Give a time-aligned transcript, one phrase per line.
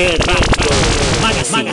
[0.00, 0.40] Errando.
[1.20, 1.68] Magazine.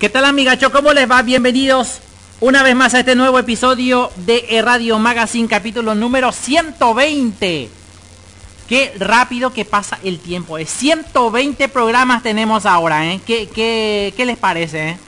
[0.00, 0.72] ¿Qué tal amigacho?
[0.72, 1.20] ¿Cómo les va?
[1.20, 2.00] Bienvenidos
[2.40, 7.68] una vez más a este nuevo episodio de Radio Magazine, capítulo número 120.
[8.66, 10.56] Qué rápido que pasa el tiempo.
[10.56, 10.64] Eh.
[10.64, 13.20] 120 programas tenemos ahora, ¿eh?
[13.26, 14.88] ¿Qué, qué, qué les parece?
[14.88, 14.98] Eh?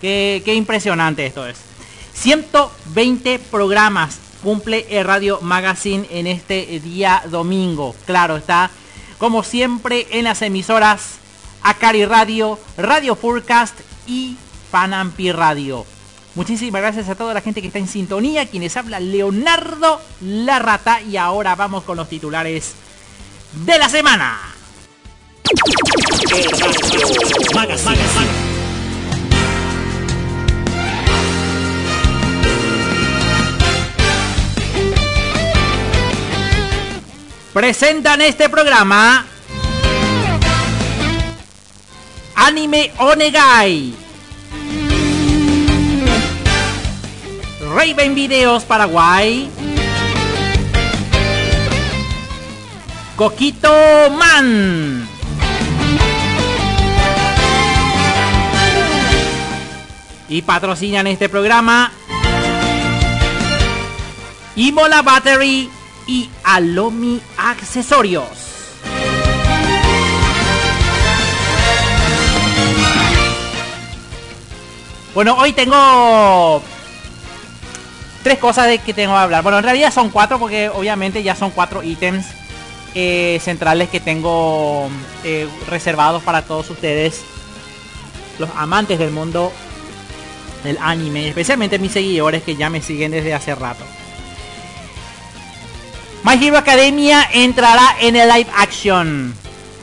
[0.00, 1.58] Qué, qué impresionante esto es.
[2.14, 7.94] 120 programas cumple el Radio Magazine en este día domingo.
[8.06, 8.70] Claro, está
[9.18, 11.18] como siempre en las emisoras
[11.62, 14.36] Acari Radio, Radio Forecast y
[14.70, 15.84] Panampi Radio.
[16.34, 21.16] Muchísimas gracias a toda la gente que está en sintonía, quienes habla Leonardo Larrata y
[21.16, 22.74] ahora vamos con los titulares
[23.64, 24.38] de la semana.
[37.52, 39.26] Presentan este programa
[42.40, 43.92] Anime Onegai.
[47.74, 49.50] Raven Videos Paraguay.
[53.16, 53.74] Coquito
[54.16, 55.08] Man.
[60.28, 61.90] Y patrocinan este programa
[64.54, 65.68] Imola Battery
[66.06, 68.47] y Alomi Accesorios.
[75.18, 76.62] Bueno, hoy tengo
[78.22, 79.42] tres cosas de que tengo que hablar.
[79.42, 82.24] Bueno, en realidad son cuatro porque obviamente ya son cuatro ítems
[82.94, 84.88] eh, centrales que tengo
[85.24, 87.24] eh, reservados para todos ustedes,
[88.38, 89.52] los amantes del mundo
[90.62, 93.84] del anime, especialmente mis seguidores que ya me siguen desde hace rato.
[96.22, 99.34] My Hero Academia entrará en el live action.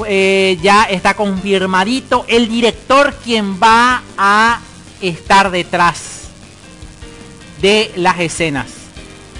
[0.07, 4.61] Eh, ya está confirmadito el director quien va a
[5.09, 6.29] estar detrás
[7.61, 8.67] de las escenas.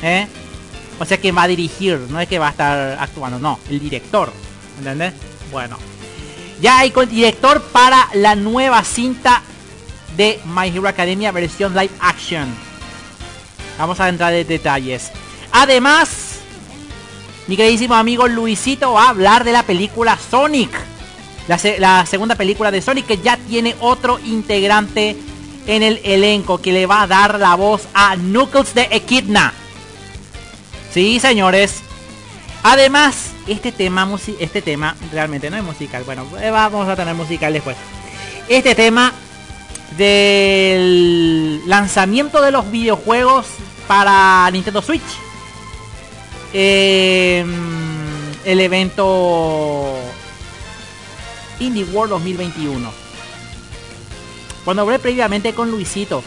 [0.02, 0.28] ¿eh?
[1.00, 3.80] O sea que va a dirigir, no es que va a estar actuando, no, el
[3.80, 4.32] director.
[4.78, 5.14] ¿Entendés?
[5.52, 5.78] Bueno.
[6.62, 9.42] Ya hay con director para la nueva cinta
[10.16, 12.48] de My Hero Academia versión live action.
[13.78, 15.12] Vamos a entrar en detalles.
[15.52, 16.40] Además,
[17.48, 20.72] mi queridísimo amigo Luisito va a hablar de la película Sonic.
[21.48, 25.16] La, la, segunda película de Sonic que ya tiene otro integrante
[25.68, 29.54] en el elenco que le va a dar la voz a Knuckles de Echidna.
[30.94, 31.82] Sí, señores.
[32.64, 34.10] Además, este tema,
[34.40, 36.04] este tema realmente no es musical.
[36.04, 37.78] Bueno, eh, vamos a tener musical después.
[38.50, 39.14] Este tema
[39.98, 43.46] del lanzamiento de los videojuegos
[43.88, 45.04] para Nintendo Switch.
[46.54, 47.46] Eh,
[48.46, 49.98] el evento
[51.60, 53.05] Indie World 2021.
[54.66, 56.24] Cuando hablé previamente con Luisito,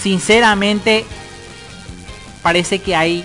[0.00, 1.04] sinceramente
[2.40, 3.24] parece que hay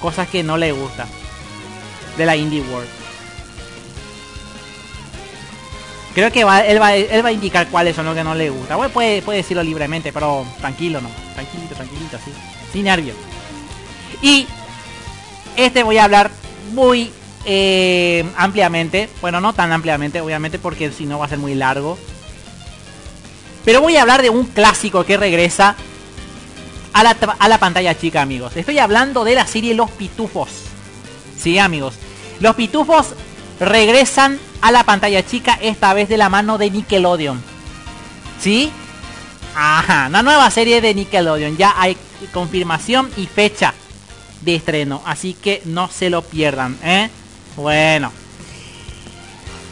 [0.00, 1.06] cosas que no le gusta
[2.18, 2.88] de la Indie World.
[6.14, 8.50] Creo que va, él, va, él va a indicar cuáles son los que no le
[8.50, 8.76] gusta.
[8.76, 11.08] Bueno, puede, puede decirlo libremente, pero tranquilo, ¿no?
[11.34, 12.30] Tranquilito, tranquilito, así.
[12.72, 13.16] Sin nervios.
[14.22, 14.46] Y
[15.56, 16.30] este voy a hablar
[16.72, 17.10] muy
[17.44, 19.08] eh, ampliamente.
[19.20, 21.98] Bueno, no tan ampliamente, obviamente, porque si no va a ser muy largo.
[23.64, 25.74] Pero voy a hablar de un clásico que regresa
[26.92, 28.56] a la, a la pantalla chica, amigos.
[28.56, 30.50] Estoy hablando de la serie Los Pitufos.
[31.38, 31.94] Sí, amigos.
[32.40, 33.14] Los Pitufos
[33.60, 37.42] regresan a la pantalla chica, esta vez de la mano de Nickelodeon.
[38.40, 38.70] ¿Sí?
[39.54, 41.56] Ajá, una nueva serie de Nickelodeon.
[41.56, 41.96] Ya hay
[42.32, 43.74] confirmación y fecha
[44.40, 45.02] de estreno.
[45.06, 47.08] Así que no se lo pierdan, ¿eh?
[47.56, 48.12] Bueno.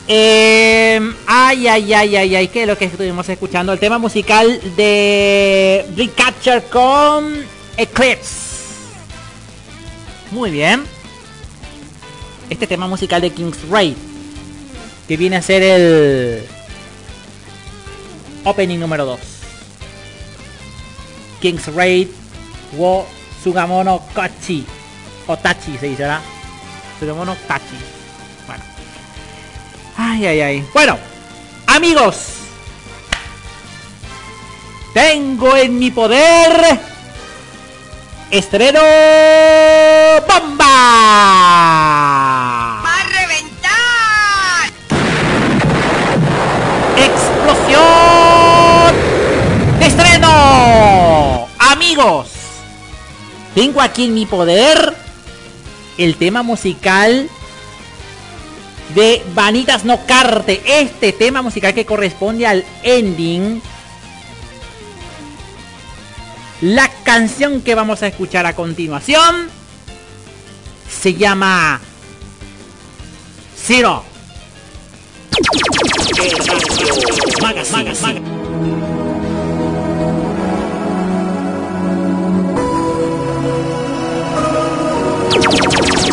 [0.09, 3.73] Eh, ay, ay, ay, ay, ay, que es lo que estuvimos escuchando.
[3.73, 7.45] El tema musical de Recapture con
[7.77, 8.53] Eclipse.
[10.31, 10.85] Muy bien.
[12.51, 13.95] Este tema musical de King's Raid.
[15.09, 16.43] Que viene a ser el
[18.45, 19.21] opening número 2.
[21.41, 22.09] King's Raid
[22.77, 23.07] wo
[23.43, 24.65] Sugamono Kachi.
[25.27, 26.21] O Tachi se dice, ¿verdad?
[27.03, 27.77] Sugamono Tachi.
[28.47, 28.63] Bueno.
[29.97, 30.65] Ay, ay, ay.
[30.73, 30.97] Bueno,
[31.67, 32.15] amigos.
[34.95, 36.79] Tengo en mi poder.
[38.31, 38.79] Estreno
[40.29, 40.65] bomba.
[42.85, 44.71] ¡Va a reventar!
[46.97, 47.81] Explosión
[49.81, 51.49] de estreno.
[51.59, 52.29] Amigos.
[53.57, 55.02] Tengo aquí en mi poder
[55.99, 57.29] el tema musical
[58.95, 60.63] de Vanitas No Carte.
[60.67, 63.63] Este tema musical que corresponde al ending.
[66.61, 69.49] La canción que vamos a escuchar a continuación
[70.89, 71.81] se llama
[73.57, 74.05] Zero.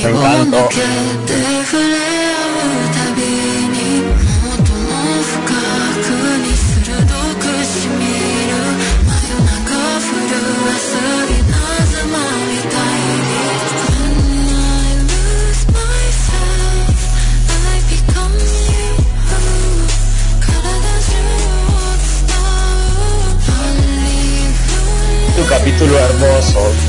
[0.00, 2.07] Me encanta.
[25.58, 26.87] Capítulo hermoso.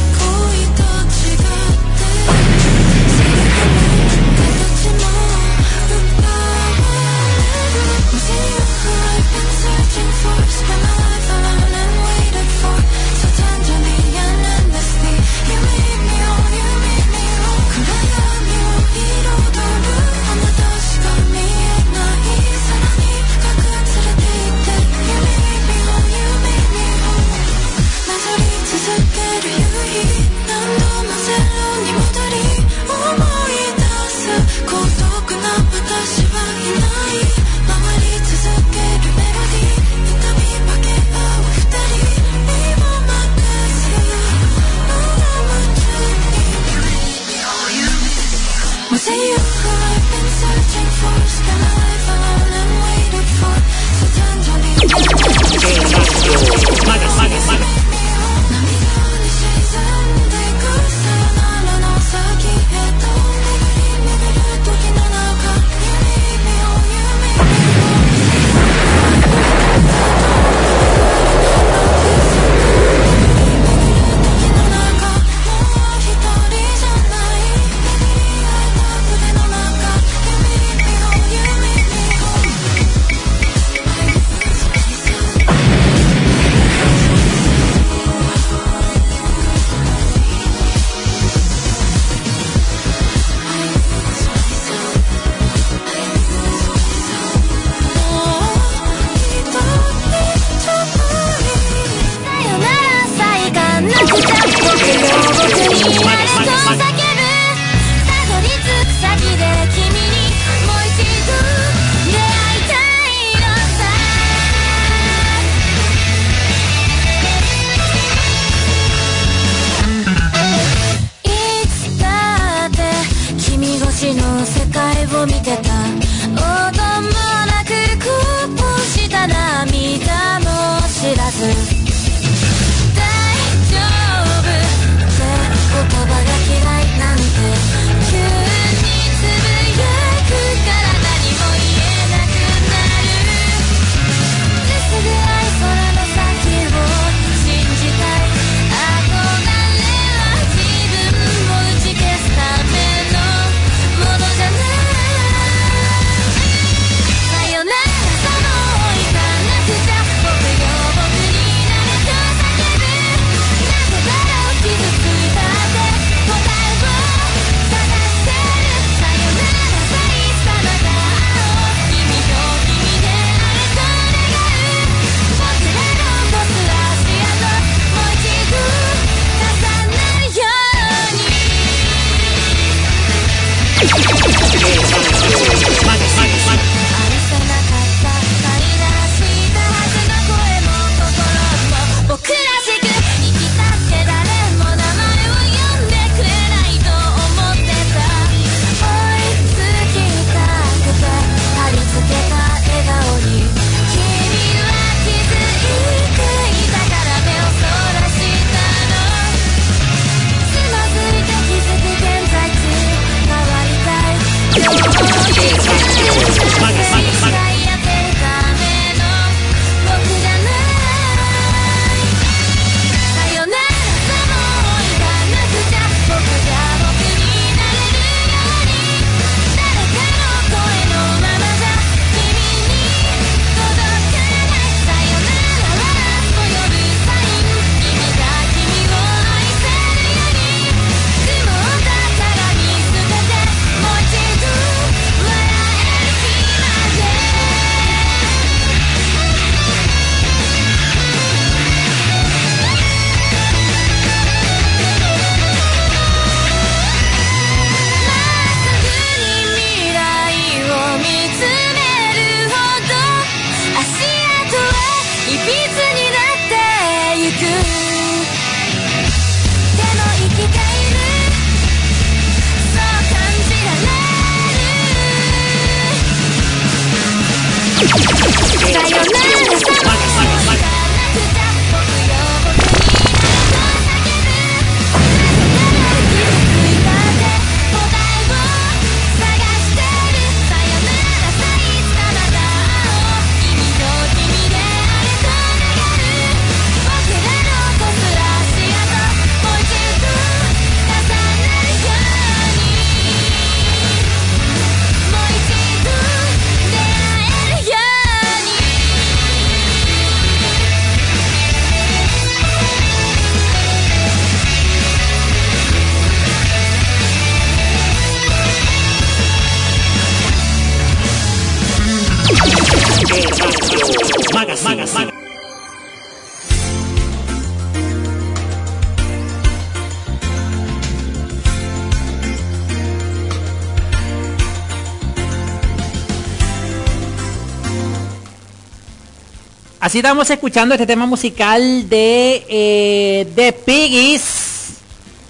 [339.89, 344.73] Así estamos escuchando este tema musical de eh, The Piggies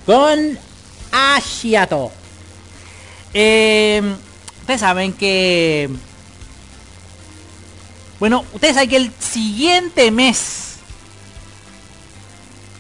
[0.06, 0.60] con
[1.14, 2.12] Ashiato.
[3.34, 4.02] Eh,
[4.60, 5.90] ustedes saben que...
[8.20, 10.74] Bueno, ustedes saben que el siguiente mes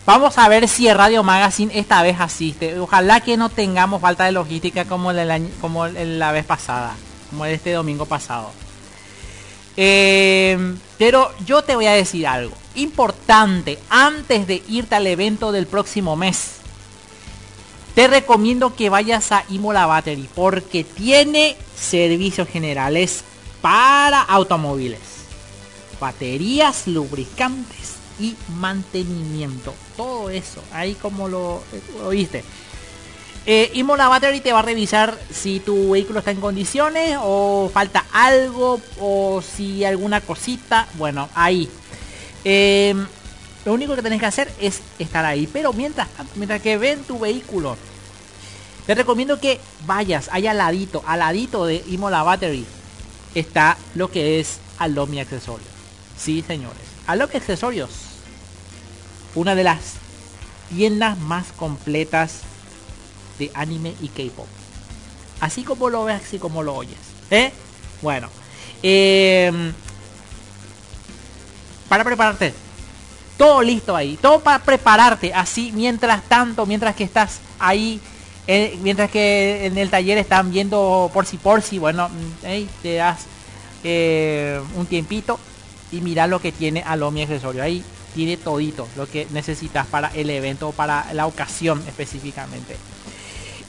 [0.05, 2.77] vamos a ver si Radio Magazine esta vez asiste.
[2.77, 6.97] Ojalá que no tengamos falta de logística como, año- como la vez pasada,
[7.29, 8.51] como este domingo pasado.
[9.77, 15.65] Eh, pero yo te voy a decir algo importante antes de irte al evento del
[15.65, 16.57] próximo mes.
[17.95, 23.23] Te recomiendo que vayas a Imola Battery porque tiene servicios generales
[23.61, 24.99] para automóviles,
[25.99, 29.73] baterías, lubricantes y mantenimiento.
[29.97, 32.43] Todo eso, ahí como lo eh, oíste.
[33.51, 38.05] Eh, Imola Battery te va a revisar si tu vehículo está en condiciones o falta
[38.13, 40.87] algo o si alguna cosita.
[40.99, 41.67] Bueno, ahí.
[42.43, 42.93] Eh,
[43.65, 45.49] lo único que tenés que hacer es estar ahí.
[45.51, 47.75] Pero mientras mientras que ven tu vehículo,
[48.85, 52.67] te recomiendo que vayas allá al ladito, al ladito de Imola Battery.
[53.33, 55.71] Está lo que es Alomi Accesorios.
[56.15, 56.83] Sí, señores.
[57.07, 57.89] Alomi Accesorios.
[59.33, 59.95] Una de las
[60.69, 62.41] tiendas más completas
[63.39, 64.45] de anime y K-pop.
[65.39, 66.97] Así como lo ves, así como lo oyes.
[67.31, 67.51] ¿Eh?
[68.01, 68.29] Bueno.
[68.83, 69.71] eh,
[71.87, 72.53] para prepararte.
[73.37, 74.17] Todo listo ahí.
[74.21, 75.33] Todo para prepararte.
[75.33, 77.99] Así mientras tanto, mientras que estás ahí.
[78.47, 81.79] eh, mientras que en el taller están viendo por si por si.
[81.79, 82.09] Bueno,
[82.43, 83.21] ey, te das
[83.83, 85.39] eh, un tiempito.
[85.91, 87.63] Y mira lo que tiene Alomi Accesorio.
[87.63, 92.75] Ahí tiene todito lo que necesitas para el evento, para la ocasión específicamente.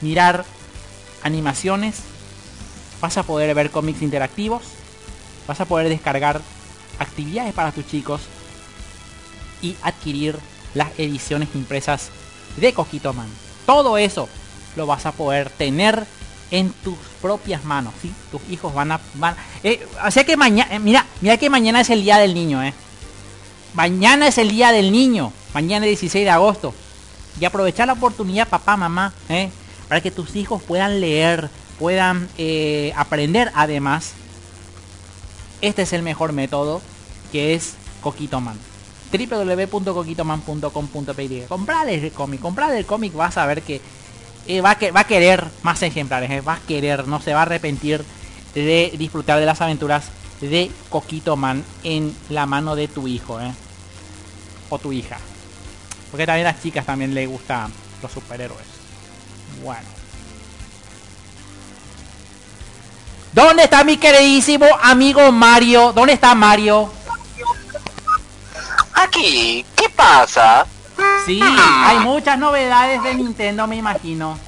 [0.00, 0.46] mirar
[1.22, 1.96] animaciones.
[3.02, 4.62] Vas a poder ver cómics interactivos.
[5.46, 6.40] Vas a poder descargar
[6.98, 8.22] actividades para tus chicos.
[9.60, 10.38] Y adquirir
[10.72, 12.08] las ediciones impresas
[12.56, 13.28] de Coquito Man.
[13.66, 14.30] Todo eso
[14.76, 16.06] lo vas a poder tener
[16.50, 17.94] en tus propias manos.
[18.00, 18.12] ¿sí?
[18.30, 19.00] Tus hijos van a...
[19.14, 19.86] Van, eh,
[20.26, 20.78] que mañana...
[20.78, 22.72] mira, mira que mañana es el día del niño, ¿eh?
[23.74, 25.32] Mañana es el día del niño.
[25.54, 26.74] Mañana 16 de agosto.
[27.40, 29.50] Y aprovechar la oportunidad, papá, mamá, ¿eh?
[29.88, 34.12] para que tus hijos puedan leer, puedan eh, aprender además.
[35.60, 36.80] Este es el mejor método,
[37.32, 38.58] que es Coquito Man
[39.10, 43.80] www.coquitoman.com.py Comprale el cómic, comprale el cómic, vas a ver que
[44.48, 48.02] eh, va, a querer más ejemplares, eh, va a querer, no se va a arrepentir
[48.54, 50.04] de disfrutar de las aventuras
[50.40, 53.52] de Coquito Man en la mano de tu hijo, eh,
[54.70, 55.18] o tu hija.
[56.10, 57.70] Porque también a las chicas también le gustan
[58.02, 58.66] los superhéroes.
[59.62, 59.86] Bueno.
[63.34, 65.92] ¿Dónde está mi queridísimo amigo Mario?
[65.92, 66.90] ¿Dónde está Mario?
[68.94, 70.66] Aquí, ¿qué pasa?
[71.26, 74.38] Sí, hay muchas novedades de Nintendo, me imagino.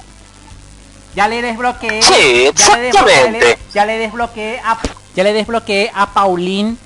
[1.15, 2.01] Ya le desbloqueé.
[2.01, 3.57] Sí, ya le desbloqueé, exactamente.
[3.73, 4.77] ya le desbloqueé a,
[5.15, 6.77] ya le desbloqueé a Paulín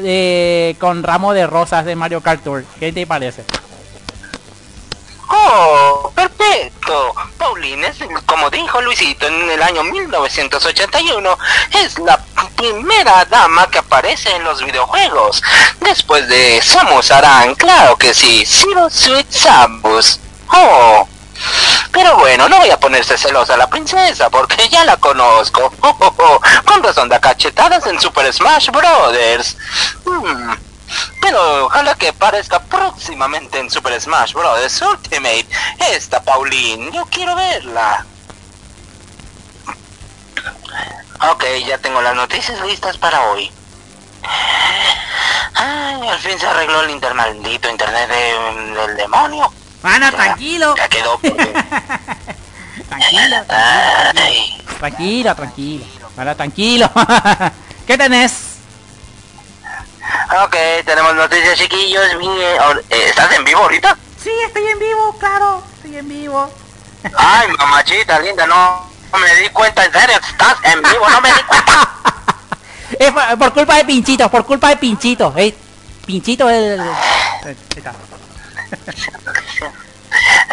[0.00, 2.64] eh, con ramo de rosas de Mario Kart Tour.
[2.80, 3.44] ¿Qué te parece?
[5.34, 7.14] Oh, perfecto.
[7.38, 7.90] Pauline
[8.26, 11.38] como dijo Luisito en el año 1981,
[11.82, 12.22] es la
[12.56, 15.42] primera dama que aparece en los videojuegos.
[15.80, 20.20] Después de Samus Aran, claro que sí, Zero Sweet Samus.
[20.48, 21.08] Oh.
[21.92, 25.72] Pero bueno, no voy a ponerse celosa la princesa porque ya la conozco.
[25.80, 26.40] Oh, oh.
[26.66, 26.82] Con
[27.20, 29.56] cachetadas en Super Smash Brothers.
[30.04, 30.71] Hmm.
[31.20, 34.82] Pero ojalá que aparezca próximamente en Super Smash Bros.
[34.82, 35.46] Ultimate.
[35.92, 38.04] Esta Pauline, yo quiero verla.
[41.30, 43.50] Ok, ya tengo las noticias listas para hoy.
[45.54, 49.52] Ay, al fin se arregló el inter maldito internet de- del demonio.
[49.82, 50.74] Ana, Ya- tranquilo.
[50.76, 51.18] Ya quedó.
[51.18, 51.52] porque-
[52.88, 55.84] Tranquilo, Ay, tranquilo, tranquilo.
[56.16, 56.90] Ahora, tranquilo.
[57.86, 58.51] ¿Qué tenés?
[60.44, 62.02] Ok, tenemos noticias chiquillos.
[62.90, 63.96] Eh, ¿Estás en vivo ahorita?
[64.22, 65.62] Sí, estoy en vivo, claro.
[65.76, 66.50] Estoy en vivo.
[67.16, 71.32] Ay, mamachita linda, no, no me di cuenta, en serio, estás en vivo, no me
[71.32, 71.88] di cuenta.
[72.98, 75.32] Es por, por culpa de Pinchito, por culpa de Pinchito.
[75.36, 75.54] Eh,
[76.06, 76.80] Pinchito es el...
[76.80, 79.41] eh, ahí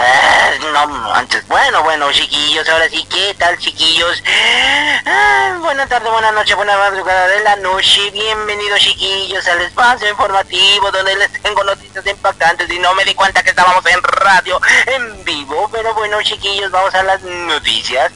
[0.02, 1.46] Eh, no manches.
[1.48, 4.24] Bueno, bueno, chiquillos, ahora sí, ¿qué tal, chiquillos?
[5.06, 8.10] Ah, buenas tardes, buenas noches, buena madrugada de la noche.
[8.12, 13.44] Bienvenidos, chiquillos, al espacio informativo donde les tengo noticias impactantes y no me di cuenta
[13.44, 15.70] que estábamos en radio en vivo.
[15.70, 18.14] Pero bueno, chiquillos, vamos a las noticias.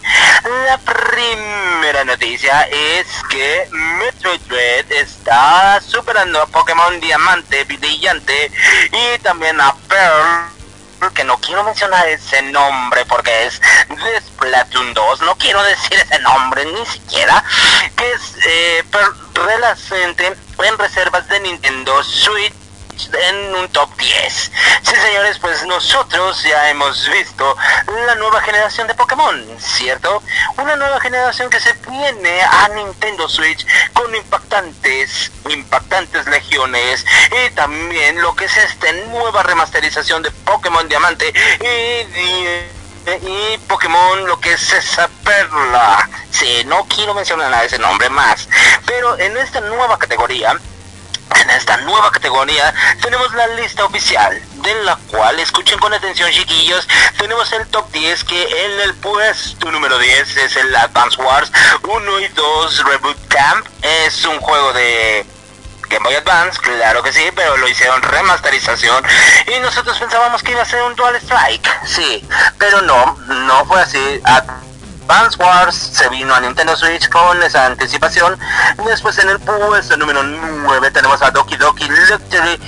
[0.66, 8.50] La primera noticia es que Metroid Dread está superando a Pokémon Diamante Brillante
[8.90, 10.54] y también a Pearl
[11.12, 16.20] que no quiero mencionar ese nombre porque es de Splatoon 2, no quiero decir ese
[16.20, 17.44] nombre ni siquiera,
[17.96, 18.84] que es eh,
[19.34, 20.28] relacente
[20.64, 22.54] en reservas de Nintendo Switch
[23.30, 24.52] en un top 10.
[24.84, 27.56] Sí, señores, pues nosotros ya hemos visto
[28.06, 30.22] la nueva generación de Pokémon, ¿cierto?
[30.58, 37.06] Una nueva generación que se viene a Nintendo Switch con impactantes, impactantes legiones
[37.46, 42.24] y también lo que es esta nueva remasterización de Pokémon Diamante y,
[43.12, 46.10] y Pokémon lo que es esa perla.
[46.32, 48.48] Sí, no quiero mencionar nada de ese nombre más.
[48.86, 50.58] Pero en esta nueva categoría,
[51.44, 56.88] en esta nueva categoría tenemos la lista oficial, de la cual, escuchen con atención chiquillos,
[57.18, 61.52] tenemos el top 10 que en el puesto número 10 es el Advance Wars
[61.84, 63.68] 1 y 2 Reboot Camp.
[63.82, 65.26] Es un juego de
[65.90, 69.04] Game Boy Advance, claro que sí, pero lo hicieron remasterización
[69.48, 72.26] y nosotros pensábamos que iba a ser un Dual Strike, sí,
[72.58, 74.22] pero no, no fue así.
[75.08, 78.40] Advance Wars se vino a Nintendo Switch con esa anticipación.
[78.86, 82.60] Después en el puesto número 9 tenemos a Doki Doki Luxury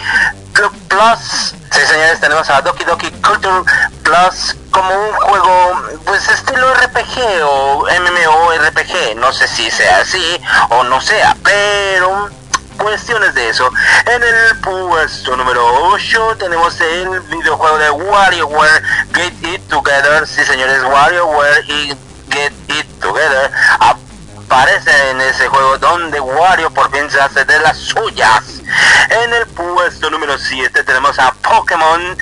[0.54, 1.56] Club Plus.
[1.72, 3.64] Sí, señores, tenemos a Doki Doki Culture
[4.04, 9.16] Plus como un juego, pues estilo RPG o MMORPG.
[9.16, 12.30] No sé si sea así o no sea, pero
[12.78, 13.70] cuestiones de eso.
[14.06, 20.28] En el puesto número 8 tenemos el videojuego de WarioWare Get It Together.
[20.28, 21.98] Sí, señores, WarioWare y
[22.36, 27.78] Get It Together aparece en ese juego donde Wario por fin se hace de las
[27.78, 28.62] suyas.
[29.10, 32.18] En el puesto número 7 tenemos a Pokémon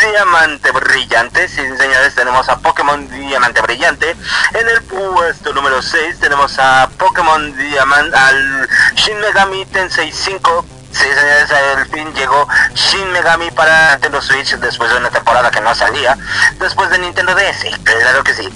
[0.00, 1.46] Diamante Brillante.
[1.46, 4.16] Sí, señores, tenemos a Pokémon Diamante Brillante.
[4.54, 10.79] En el puesto número 6 tenemos a Pokémon Diamante al Shin Megami Tensei 5.
[10.92, 15.60] Sí, señores, al fin llegó Shin Megami para Nintendo Switch después de una temporada que
[15.60, 16.16] no salía.
[16.58, 18.48] Después de Nintendo DS, claro que sí.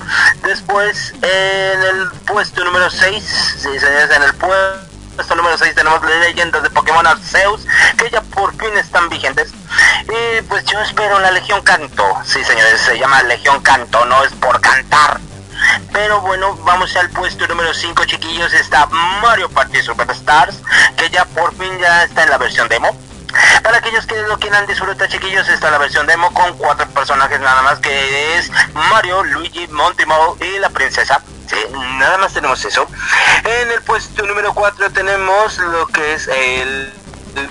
[0.43, 3.25] Después, en el puesto número 6,
[3.59, 7.67] sí, señores, en el puesto número 6 tenemos leyendas de Pokémon Arceus,
[7.97, 9.53] que ya por fin están vigentes.
[10.03, 12.05] Y pues yo espero la Legión Canto.
[12.25, 15.21] Sí, señores, se llama Legión Canto, no es por cantar.
[15.93, 18.53] Pero bueno, vamos al puesto número 5, chiquillos.
[18.53, 20.57] Está Mario Party Superstars,
[20.97, 22.97] que ya por fin ya está en la versión demo.
[23.63, 27.63] Para aquellos que lo quieran disfrutar, chiquillos, está la versión demo con cuatro personajes nada
[27.63, 28.51] más, que es
[28.91, 31.21] Mario, Luigi, Montimo y la princesa.
[31.99, 32.87] Nada más tenemos eso.
[33.45, 36.93] En el puesto número 4 tenemos lo que es el,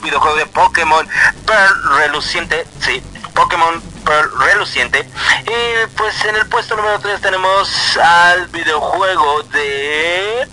[0.01, 1.07] videojuego de Pokémon
[1.45, 2.65] Pearl Reluciente.
[2.79, 5.07] Sí, Pokémon Reluciente.
[5.45, 10.47] Y pues en el puesto número 3 tenemos al videojuego de...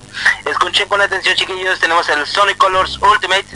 [0.44, 3.46] Escuchen con atención chiquillos, tenemos el Sonic Colors Ultimate.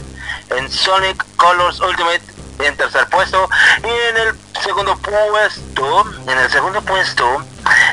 [0.51, 2.21] En Sonic Colors Ultimate
[2.59, 3.49] en tercer puesto.
[3.83, 7.43] Y en el segundo puesto, en el segundo puesto,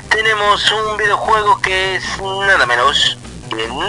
[0.08, 3.18] tenemos un videojuego que es nada menos,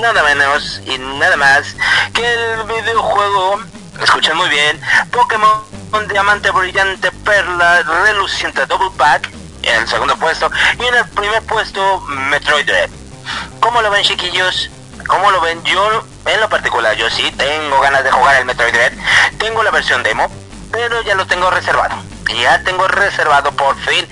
[0.02, 1.76] nada menos y nada más
[2.14, 3.62] que el videojuego,
[4.02, 4.80] escuchen muy bien,
[5.12, 9.30] Pokémon Diamante Brillante Perla Reluciente Double Pack
[9.62, 12.90] en el segundo puesto y en el primer puesto Metroid Dread.
[13.60, 14.72] ¿Cómo lo ven chiquillos?
[15.08, 15.64] ¿Cómo lo ven?
[15.64, 18.94] Yo en lo particular, yo sí tengo ganas de jugar el Metroid Dread.
[19.38, 20.30] Tengo la versión demo,
[20.72, 21.96] pero ya lo tengo reservado.
[22.42, 24.08] Ya tengo reservado por fin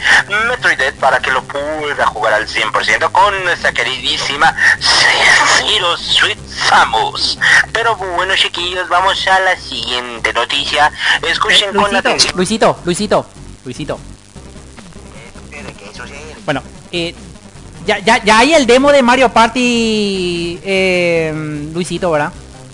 [0.47, 6.37] Metroid para que lo pueda jugar al 100% con nuestra queridísima Zero Sweet
[6.69, 7.39] Samus.
[7.71, 10.91] Pero bueno, chiquillos, vamos a la siguiente noticia.
[11.27, 12.33] Escuchen Eh, con Luisito, atención.
[12.35, 13.25] Luisito, Luisito,
[13.65, 13.99] Luisito.
[16.45, 17.13] Bueno, eh,
[17.85, 22.31] ya, ya, ya hay el demo de Mario Party, eh, Luisito, ¿verdad?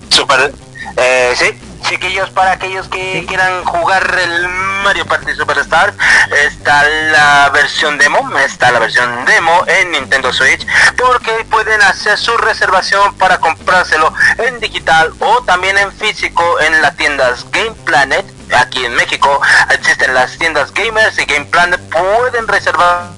[0.08, 0.52] Super,
[0.96, 1.46] eh, sí,
[1.88, 3.26] chiquillos, para aquellos que Sí.
[3.26, 4.48] quieran jugar el
[4.84, 5.94] Mario Party Superstar,
[6.30, 12.36] está la versión demo, está la versión demo en Nintendo Switch, porque pueden hacer su
[12.36, 18.24] reservación para comprárselo en digital o también en físico en las tiendas Game Planet.
[18.56, 23.08] Aquí en México existen las tiendas Gamers y Game Planet, pueden reservar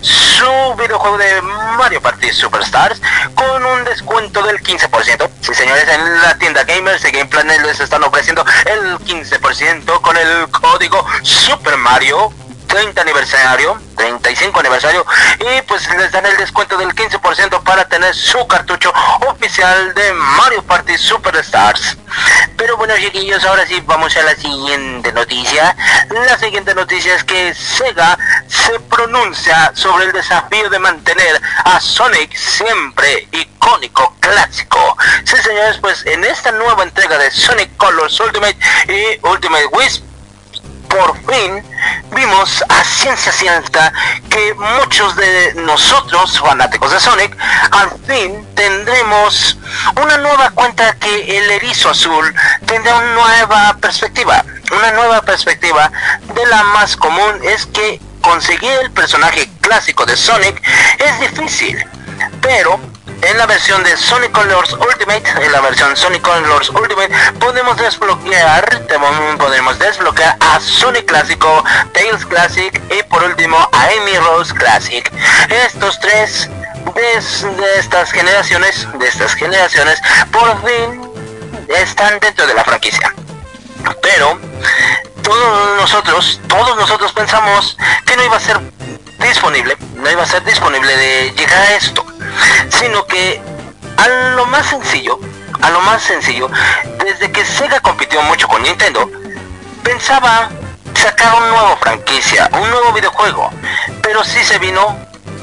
[0.00, 1.42] su videojuego de
[1.76, 3.00] Mario Party Superstars
[3.34, 5.28] con un descuento del 15%.
[5.40, 10.16] Sí, señores, en la tienda Gamers y Game Planet les están ofreciendo el 15% con
[10.16, 12.32] el código Super Mario
[12.72, 15.04] 30 aniversario, 35 aniversario
[15.40, 18.90] y pues les dan el descuento del 15% para tener su cartucho
[19.28, 21.98] oficial de Mario Party Superstars.
[22.56, 25.76] Pero bueno chiquillos, ahora sí vamos a la siguiente noticia.
[26.08, 32.34] La siguiente noticia es que Sega se pronuncia sobre el desafío de mantener a Sonic
[32.34, 34.96] siempre icónico clásico.
[35.24, 38.56] Sí señores, pues en esta nueva entrega de Sonic Colors Ultimate
[38.88, 40.11] y Ultimate Wisp
[40.92, 41.64] por fin
[42.14, 43.92] vimos a ciencia cierta
[44.28, 47.36] que muchos de nosotros, fanáticos de Sonic,
[47.70, 49.58] al fin tendremos
[50.00, 52.34] una nueva cuenta que el erizo azul
[52.66, 54.44] tendrá una nueva perspectiva.
[54.70, 55.90] Una nueva perspectiva
[56.34, 60.62] de la más común es que conseguir el personaje clásico de Sonic
[60.98, 61.84] es difícil,
[62.40, 62.78] pero
[63.22, 68.86] en la versión de Sonic Colors Ultimate, en la versión Sonic Colors Ultimate, podemos desbloquear,
[69.38, 75.10] podemos desbloquear a Sonic Clásico, Tails Classic y por último a Amy Rose Classic.
[75.48, 76.50] Estos tres
[76.94, 81.12] de, de estas generaciones, de estas generaciones, por fin
[81.68, 83.14] están dentro de la franquicia.
[84.02, 84.38] Pero
[85.22, 88.60] todos nosotros, todos nosotros pensamos que no iba a ser
[89.20, 92.04] disponible, no iba a ser disponible de llegar a esto,
[92.68, 93.40] sino que
[93.96, 95.18] a lo más sencillo,
[95.60, 96.48] a lo más sencillo,
[97.04, 99.10] desde que Sega compitió mucho con Nintendo,
[99.82, 100.50] pensaba
[100.94, 103.50] sacar un nuevo franquicia, un nuevo videojuego,
[104.02, 104.96] pero sí se vino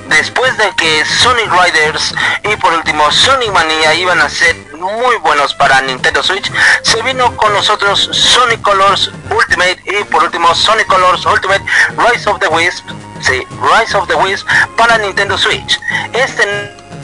[0.09, 2.13] después de que Sonic Riders
[2.43, 7.35] y por último Sonic Mania iban a ser muy buenos para Nintendo Switch, se vino
[7.37, 11.63] con nosotros Sonic Colors Ultimate y por último Sonic Colors Ultimate
[11.97, 12.85] Rise of the Wisp,
[13.21, 15.79] sí, Rise of the Wisp para Nintendo Switch.
[16.13, 16.45] Este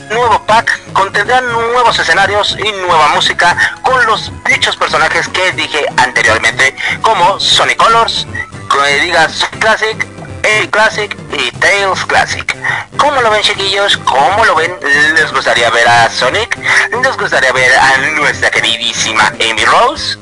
[0.10, 6.76] nuevo pack contendrá nuevos escenarios y nueva música con los dichos personajes que dije anteriormente,
[7.02, 8.28] como Sonic Colors,
[8.70, 9.12] que
[9.60, 10.08] Classic,
[10.44, 12.56] A Classic y Tails Classic.
[12.98, 13.98] ¿Cómo lo ven chiquillos?
[13.98, 14.76] ¿Cómo lo ven?
[15.16, 16.58] ¿Les gustaría ver a Sonic?
[17.04, 20.18] ¿Les gustaría ver a nuestra queridísima Amy Rose?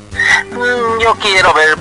[0.50, 1.76] Mm, Yo quiero ver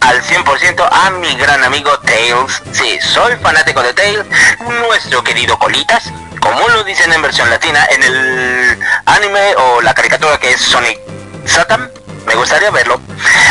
[0.00, 2.62] al 100% a mi gran amigo Tails.
[2.72, 4.26] Sí, soy fanático de Tails,
[4.88, 6.10] nuestro querido Colitas,
[6.40, 10.98] como lo dicen en versión latina en el anime o la caricatura que es Sonic
[11.46, 11.90] Satan.
[12.26, 13.00] Me gustaría verlo.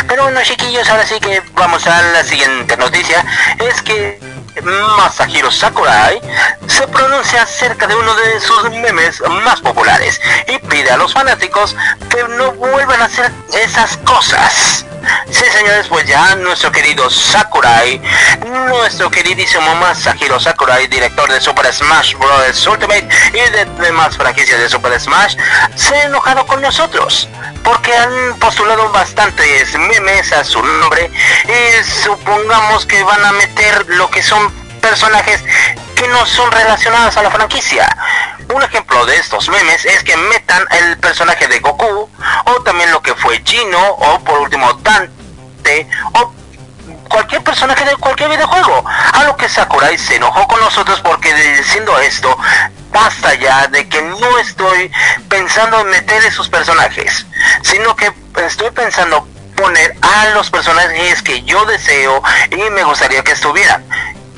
[0.06, 3.24] Pero bueno, chiquillos, ahora sí que vamos a la siguiente noticia.
[3.58, 4.18] Es que
[4.96, 6.20] Masahiro Sakurai
[6.66, 11.76] se pronuncia acerca de uno de sus memes más populares y pide a los fanáticos
[12.08, 14.86] que no vuelvan a hacer esas cosas.
[15.30, 15.86] Sí, señores.
[15.88, 18.00] pues ya nuestro querido Sakurai,
[18.68, 22.66] nuestro queridísimo Masahiro Sakurai, director de Super Smash Bros.
[22.66, 25.36] Ultimate y de demás franquicias de Super Smash,
[25.74, 27.28] se ha enojado con nosotros
[27.62, 31.10] porque han postulado bastantes memes a su nombre
[31.44, 35.42] y supongamos que van a meter lo que son personajes
[35.94, 37.88] que no son relacionados a la franquicia.
[38.52, 42.08] Un ejemplo de estos memes es que metan el personaje de Goku,
[42.46, 46.32] o también lo que fue Gino, o por último Dante, o
[47.08, 48.84] cualquier personaje de cualquier videojuego.
[48.86, 52.36] A lo que Sakurai se enojó con nosotros porque diciendo esto,
[52.90, 54.90] basta ya de que no estoy
[55.28, 57.26] pensando en meter esos personajes,
[57.62, 58.12] sino que
[58.44, 59.26] estoy pensando
[59.60, 63.84] poner a los personajes que yo deseo y me gustaría que estuvieran.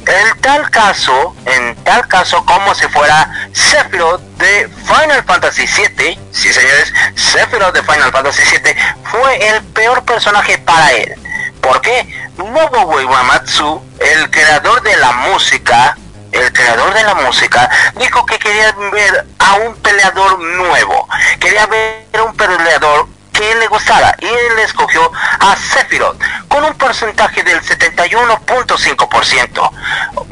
[0.07, 6.53] En tal caso, en tal caso como si fuera Sephiroth de Final Fantasy VII, sí
[6.53, 11.15] señores, Sephiroth de Final Fantasy VII fue el peor personaje para él.
[11.61, 12.05] ¿Por qué?
[12.37, 15.97] Nobuo Uematsu, el creador de la música,
[16.33, 22.07] el creador de la música, dijo que quería ver a un peleador nuevo, quería ver
[22.19, 25.11] a un peleador que le gustara y él escogió
[25.41, 26.21] a Sephiroth
[26.53, 29.71] con un porcentaje del 71.5%,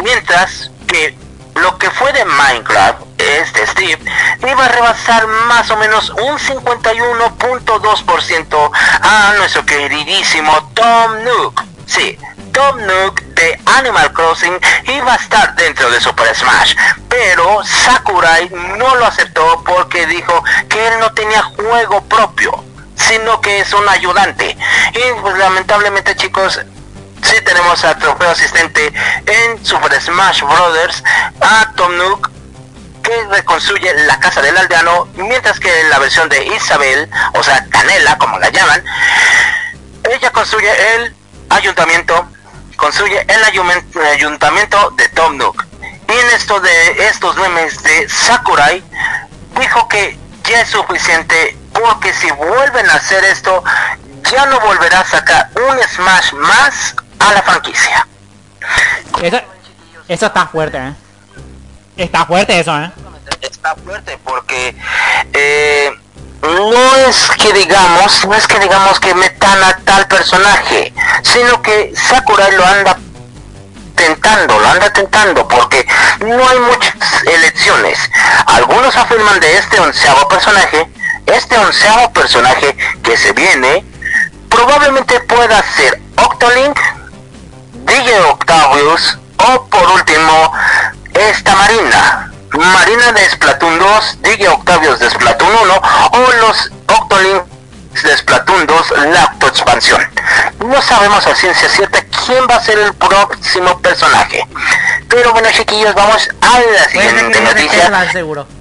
[0.04, 1.16] mientras que
[1.54, 3.98] lo que fue de Minecraft, este Steve,
[4.46, 11.64] iba a rebasar más o menos un 51.2% a nuestro queridísimo Tom Nook.
[11.86, 12.18] Sí,
[12.52, 16.74] Tom Nook de Animal Crossing iba a estar dentro de Super Smash,
[17.08, 22.62] pero Sakurai no lo aceptó porque dijo que él no tenía juego propio,
[23.08, 24.56] sino que es un ayudante.
[24.94, 26.60] Y pues lamentablemente chicos,
[27.22, 28.92] sí tenemos a trofeo asistente
[29.26, 31.02] en Super Smash Brothers
[31.40, 32.30] a Tom Nook
[33.02, 38.18] que reconstruye la casa del aldeano, mientras que la versión de Isabel, o sea, Canela,
[38.18, 38.84] como la llaman,
[40.04, 41.14] ella construye el
[41.48, 42.28] ayuntamiento,
[42.76, 43.44] construye el
[44.04, 45.64] ayuntamiento de Tom Nook.
[45.82, 48.82] Y en esto de estos memes de Sakurai,
[49.58, 53.62] dijo que ya es suficiente porque si vuelven a hacer esto,
[54.30, 58.06] ya no volverá a sacar un Smash más a la franquicia.
[59.22, 59.40] Eso,
[60.08, 60.94] eso está fuerte, ¿eh?
[61.96, 62.90] Está fuerte eso, ¿eh?
[63.40, 64.74] está fuerte porque
[65.32, 65.90] eh,
[66.42, 71.92] no es que digamos, no es que digamos que metan a tal personaje, sino que
[71.94, 72.98] Sakurai lo anda
[73.94, 75.86] tentando, lo anda tentando porque
[76.20, 77.98] no hay muchas elecciones.
[78.46, 80.88] Algunos afirman de este onceavo personaje,
[81.30, 83.84] este onceavo personaje que se viene,
[84.48, 86.78] probablemente pueda ser Octolink,
[87.84, 90.52] DJ Octavius o por último
[91.14, 92.32] esta Marina.
[92.52, 95.74] Marina de Splatoon 2, DJ Octavius de Splatoon 1
[96.12, 100.00] o los Octolinks de Splatoon 2 la autoexpansión.
[100.58, 104.46] No sabemos a ciencia cierta quién va a ser el próximo personaje.
[105.08, 108.10] Pero bueno chiquillos, vamos a la siguiente noticia.
[108.12, 108.59] seguro.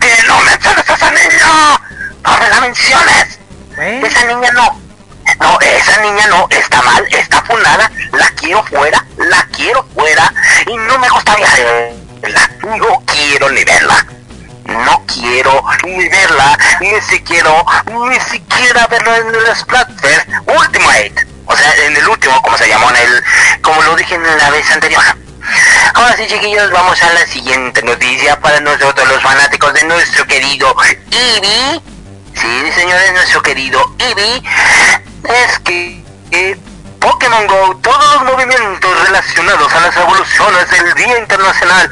[0.00, 1.80] ¡Que no menciones a esa niña!
[2.24, 3.38] ¡No me la menciones!
[3.78, 4.02] ¿Eh?
[4.04, 4.80] Esa niña no.
[5.40, 10.32] No, esa niña no, está mal, está funada, la quiero fuera, la quiero fuera
[10.66, 11.48] y no me gustaría
[12.20, 14.06] verla, no quiero ni verla.
[14.64, 17.50] No quiero ni verla, ni siquiera,
[17.86, 21.26] ni siquiera verla en el Splatfest Ultimate.
[21.46, 23.24] O sea, en el último, como se llamó en el,
[23.60, 25.02] como lo dije en la vez anterior.
[25.94, 30.74] Ahora sí, chiquillos, vamos a la siguiente noticia para nosotros los fanáticos de nuestro querido
[31.10, 31.80] Eevee.
[32.34, 34.42] Sí, señores, nuestro querido Eevee
[35.24, 36.58] es que eh,
[36.98, 41.90] Pokémon Go, todos los movimientos relacionados a las evoluciones del Día Internacional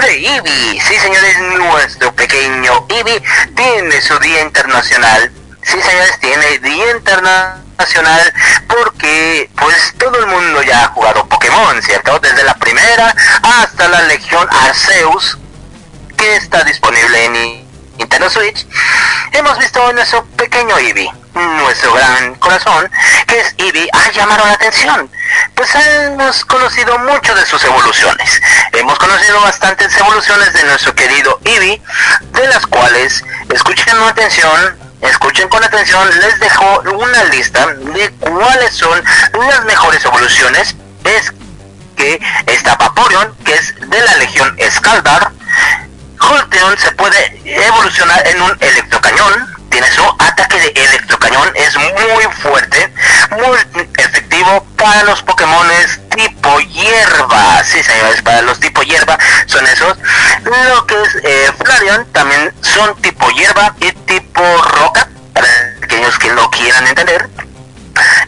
[0.00, 0.80] de Eevee.
[0.80, 3.22] Sí, señores, nuestro pequeño Eevee
[3.54, 5.32] tiene su Día Internacional.
[5.62, 7.63] Sí, señores, tiene Día Internacional
[8.68, 12.18] porque pues todo el mundo ya ha jugado Pokémon, ¿cierto?
[12.20, 15.38] Desde la primera hasta la Legión Arceus
[16.16, 17.66] que está disponible en
[17.98, 18.66] Nintendo Switch,
[19.32, 22.90] hemos visto a nuestro pequeño Eevee, nuestro gran corazón,
[23.26, 25.10] que es Eevee, ha llamado la atención.
[25.54, 28.40] Pues hemos conocido mucho de sus evoluciones.
[28.72, 31.80] Hemos conocido bastantes evoluciones de nuestro querido Eevee,
[32.32, 39.02] de las cuales, escuchen atención, escuchen con atención, les dejo una lista de cuáles son
[39.48, 40.74] las mejores evoluciones.
[41.04, 41.32] Es
[41.96, 45.30] que está Vaporeon, que es de la Legión Scaldar,
[46.20, 49.53] Holteon se puede evolucionar en un electrocañón.
[49.74, 51.50] Tiene su ataque de electrocañón.
[51.56, 52.92] Es muy fuerte,
[53.32, 57.64] muy efectivo para los Pokémones tipo hierba.
[57.64, 59.98] Sí, señores, para los tipo hierba son esos.
[60.44, 65.08] Lo que es eh, Flareon también son tipo hierba y tipo roca.
[65.32, 65.48] Para
[65.82, 67.28] aquellos que lo quieran entender.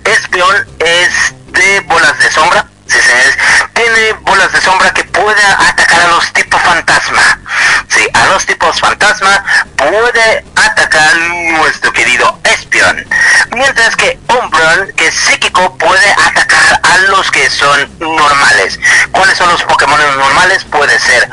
[0.03, 2.67] Espion es de bolas de sombra.
[2.89, 3.39] Sí, señores.
[3.87, 7.39] Tiene bolas de sombra que puede atacar a los tipos fantasma.
[7.87, 9.45] Sí, a los tipos fantasma
[9.77, 11.17] puede atacar
[11.57, 13.07] nuestro querido Espion.
[13.53, 18.81] Mientras que Umbreon, que psíquico, puede atacar a los que son normales.
[19.13, 20.65] ¿Cuáles son los Pokémon normales?
[20.65, 21.29] Puede ser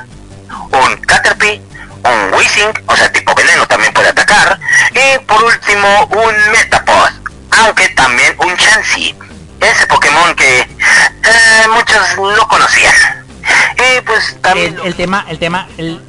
[0.73, 1.59] un Caterpie,
[2.03, 4.59] un Weezing, o sea, tipo veneno también puede atacar.
[4.91, 7.09] Y por último, un Metapod,
[7.49, 9.15] aunque también un Chansey.
[9.71, 12.93] Ese Pokémon que eh, muchos no conocían.
[13.77, 14.77] Y pues también...
[14.79, 16.01] El, el tema, el tema, el,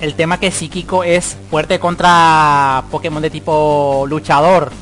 [0.00, 4.72] el tema que psíquico es fuerte contra Pokémon de tipo luchador.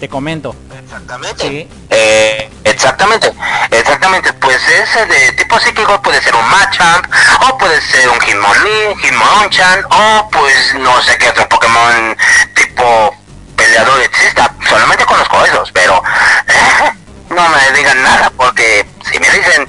[0.00, 0.54] Te comento.
[0.82, 1.48] Exactamente.
[1.48, 1.68] Sí.
[1.90, 3.32] Eh, exactamente,
[3.70, 4.32] exactamente.
[4.34, 7.06] Pues ese de tipo psíquico puede ser un Machamp,
[7.48, 12.16] o puede ser un Hitmonlee, Hitmonchan, o pues no sé qué otro Pokémon
[12.54, 13.14] tipo
[13.56, 14.54] peleador exista.
[14.68, 16.02] Solamente conozco esos, pero
[17.36, 19.68] no me digan nada porque si me dicen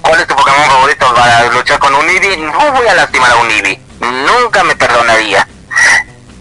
[0.00, 3.36] cuál es tu Pokémon favorito para luchar con un Eevee, no voy a lastimar a
[3.36, 3.80] un Eevee.
[4.00, 5.46] Nunca me perdonaría.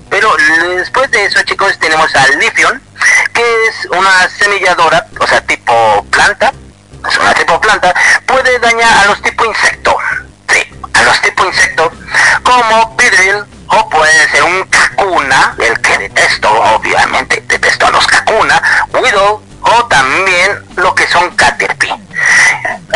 [0.09, 0.36] Pero
[0.75, 2.80] después de eso, chicos, tenemos al Lifion,
[3.34, 6.53] que es una semilladora, o sea, tipo planta,
[7.09, 7.93] es una tipo planta,
[8.28, 9.97] puede dañar a los tipo insecto.
[10.47, 10.63] Sí,
[10.93, 11.91] a los tipo insecto,
[12.43, 18.88] como Pidril, o puede ser un Kakuna, el que detesto, obviamente, detesto a los Kakuna,
[18.93, 21.93] Widow, o también lo que son Caterpie.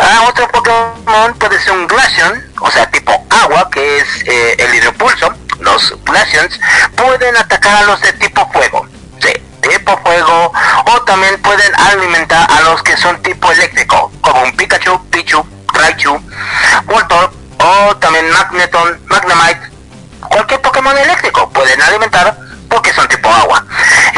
[0.00, 4.74] Ah, otro Pokémon puede ser un Glaceon, o sea, tipo agua, que es eh, el
[4.74, 5.32] hidropulso.
[5.60, 6.58] Los Glaceons
[6.96, 8.86] pueden atacar a los de tipo fuego.
[9.20, 10.52] Sí, tipo fuego.
[10.86, 16.20] O también pueden alimentar a los que son tipo eléctrico, como un Pikachu, Pichu, Raichu,
[16.86, 19.70] Voltorb, o también Magneton, Magnemite.
[20.28, 22.36] Cualquier Pokémon eléctrico pueden alimentar
[22.68, 23.64] porque son tipo agua.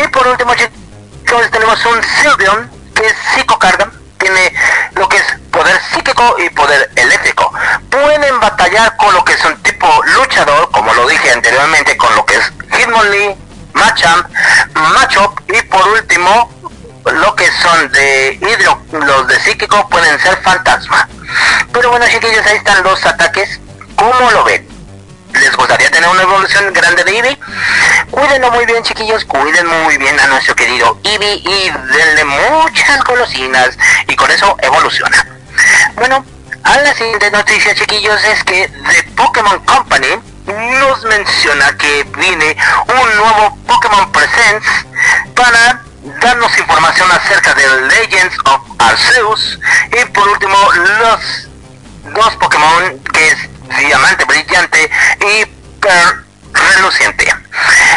[0.02, 4.54] Y por último, chicos, tenemos un Sylveon, que es psicocarga, tiene
[4.94, 7.52] lo que es poder psíquico y poder eléctrico.
[7.90, 8.22] Pueden
[8.96, 13.36] con lo que son tipo luchador, como lo dije anteriormente, con lo que es Hitmonlee,
[13.72, 14.28] Machamp,
[14.74, 16.50] Machop y por último
[17.04, 21.08] lo que son de hidro, los de psíquico pueden ser fantasma.
[21.72, 23.60] Pero bueno chiquillos, ahí están los ataques.
[23.94, 24.66] ¿Cómo lo ven?
[25.34, 27.38] ¿Les gustaría tener una evolución grande de Eevee?
[28.10, 33.78] Cuídenlo muy bien chiquillos, cuiden muy bien a nuestro querido Eevee y denle muchas golosinas
[34.08, 35.26] y con eso evoluciona.
[35.94, 36.24] Bueno,
[36.64, 42.56] a la siguiente noticia chiquillos es que The Pokémon Company nos menciona que viene
[42.88, 44.66] un nuevo Pokémon Presents
[45.34, 45.82] para
[46.20, 49.58] darnos información acerca de Legends of Arceus
[49.92, 50.56] y por último
[51.00, 51.48] los
[52.14, 53.38] dos Pokémon que es
[53.78, 54.90] Diamante Brillante
[55.20, 55.46] y
[55.80, 57.28] Pearl Reluciente.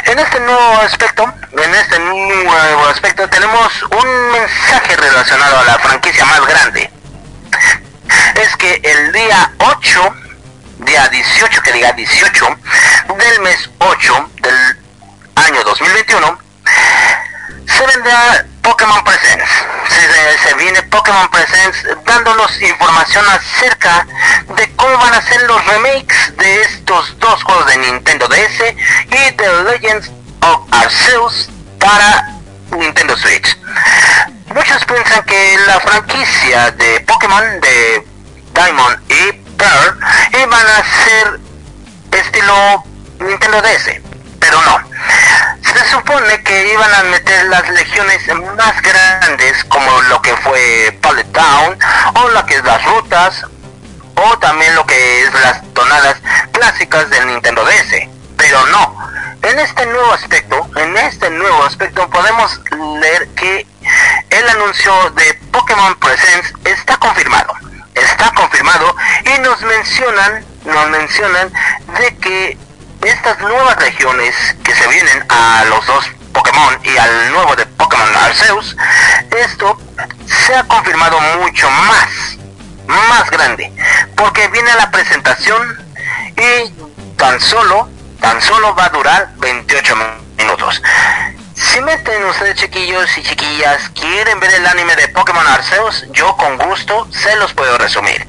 [0.06, 6.26] En este nuevo aspecto, en este nuevo aspecto tenemos un mensaje relacionado a la franquicia
[6.26, 6.97] más grande.
[8.36, 10.16] Es que el día 8,
[10.80, 12.46] día 18, que diga 18,
[13.18, 14.78] del mes 8 del
[15.36, 16.40] año 2021,
[17.66, 19.50] se vendrá Pokémon Presents.
[20.44, 24.06] Se, viene Pokémon Presents dándonos información acerca
[24.56, 29.36] de cómo van a ser los remakes de estos dos juegos de Nintendo DS y
[29.36, 31.50] de Legends of Arceus
[31.80, 32.28] para
[32.72, 33.58] Nintendo Switch.
[34.54, 38.08] Muchos piensan que la franquicia de Pokémon de
[38.54, 40.00] Diamond y Pearl
[40.42, 41.40] iban a ser
[42.12, 42.84] estilo
[43.20, 44.02] Nintendo DS,
[44.40, 44.80] pero no.
[45.62, 48.22] Se supone que iban a meter las legiones
[48.56, 51.78] más grandes como lo que fue Pallet Town
[52.16, 53.46] o lo que es las rutas
[54.16, 56.18] o también lo que es las tonadas
[56.52, 58.98] clásicas del Nintendo DS, pero no.
[59.44, 62.60] En este nuevo aspecto, en este nuevo aspecto podemos
[63.00, 63.66] leer que
[64.30, 67.54] el anuncio de Pokémon Presents está confirmado.
[67.94, 71.52] Está confirmado y nos mencionan, nos mencionan
[72.00, 72.58] de que
[73.04, 78.16] estas nuevas regiones que se vienen a los dos Pokémon y al nuevo de Pokémon
[78.16, 78.76] Arceus,
[79.36, 79.78] esto
[80.26, 82.38] se ha confirmado mucho más,
[82.88, 83.72] más grande,
[84.16, 85.78] porque viene la presentación
[86.38, 86.70] y
[87.18, 87.90] tan solo,
[88.20, 89.96] tan solo va a durar 28
[90.38, 90.82] minutos.
[91.54, 96.58] Si meten ustedes chiquillos y chiquillas, quieren ver el anime de Pokémon Arceus, yo con
[96.58, 98.28] gusto se los puedo resumir.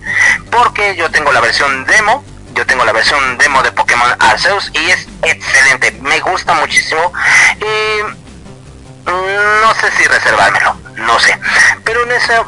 [0.50, 2.24] Porque yo tengo la versión demo,
[2.54, 7.12] yo tengo la versión demo de Pokémon Arceus y es excelente, me gusta muchísimo
[7.60, 11.38] y mm, no sé si reservármelo, no sé.
[11.84, 12.46] Pero en eso,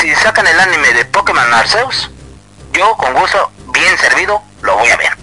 [0.00, 2.10] si sacan el anime de Pokémon Arceus,
[2.72, 5.16] yo con gusto, bien servido, lo voy a ver.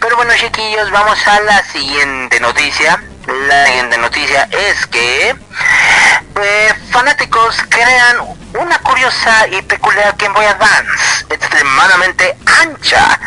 [0.00, 3.02] Pero bueno chiquillos, vamos a la siguiente noticia.
[3.26, 8.18] La siguiente noticia es que eh, fanáticos crean
[8.54, 13.18] una curiosa y peculiar Game Boy Advance, extremadamente ancha.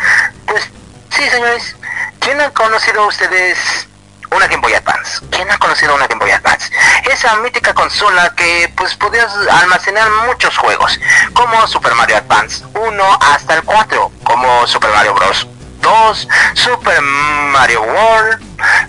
[0.46, 0.68] Pues
[1.10, 1.76] sí, señores,
[2.18, 3.88] ¿quién han conocido ustedes
[4.30, 5.20] una Game Boy Advance?
[5.30, 6.70] ¿Quién ha conocido una Game Boy Advance?
[7.10, 10.98] Esa mítica consola que pues podías almacenar muchos juegos,
[11.34, 15.46] como Super Mario Advance 1 hasta el 4, como Super Mario Bros.
[15.90, 18.40] 2, Super Mario World,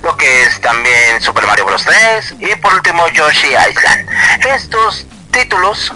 [0.03, 1.83] lo que es también Super Mario Bros.
[1.83, 4.07] 3 y por último Yoshi Island.
[4.45, 5.91] Estos títulos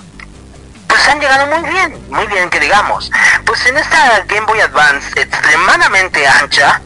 [0.87, 3.11] pues han llegado muy bien, muy bien que digamos.
[3.45, 6.81] Pues en esta Game Boy Advance extremadamente ancha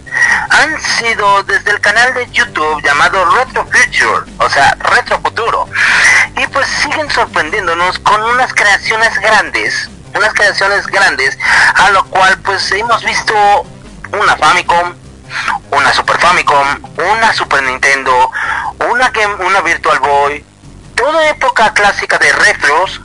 [0.50, 5.66] han sido desde el canal de YouTube llamado Retro Future, o sea, Retro Futuro.
[6.36, 11.38] Y pues siguen sorprendiéndonos con unas creaciones grandes, unas creaciones grandes,
[11.76, 13.66] a lo cual pues hemos visto
[14.12, 14.94] una Famicom,
[15.72, 18.32] una Super Famicom, una Super Nintendo,
[18.90, 20.44] una Game, una Virtual Boy,
[20.96, 23.02] toda época clásica de retros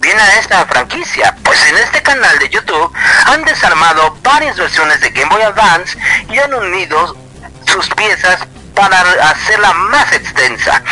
[0.00, 2.92] viene a esta franquicia, pues en este canal de YouTube
[3.26, 5.96] han desarmado varias versiones de Game Boy Advance
[6.28, 7.16] y han unido
[7.66, 8.40] sus piezas
[8.74, 10.82] para hacerla más extensa.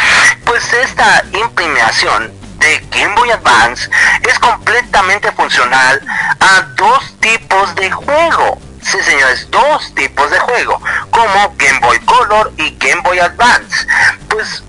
[0.45, 3.91] Pues esta imprimación de Game Boy Advance
[4.29, 6.01] es completamente funcional
[6.41, 8.61] a dos tipos de juego.
[8.83, 13.87] Sí, señores, dos tipos de juego, como Game Boy Color y Game Boy Advance.
[14.29, 14.63] Pues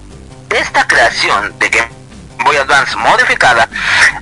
[0.50, 1.92] esta creación de Game
[2.44, 3.70] Boy Advance modificada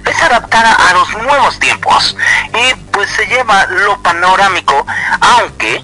[0.06, 2.16] es adaptada a los nuevos tiempos
[2.54, 4.86] y pues se lleva lo panorámico,
[5.22, 5.84] aunque,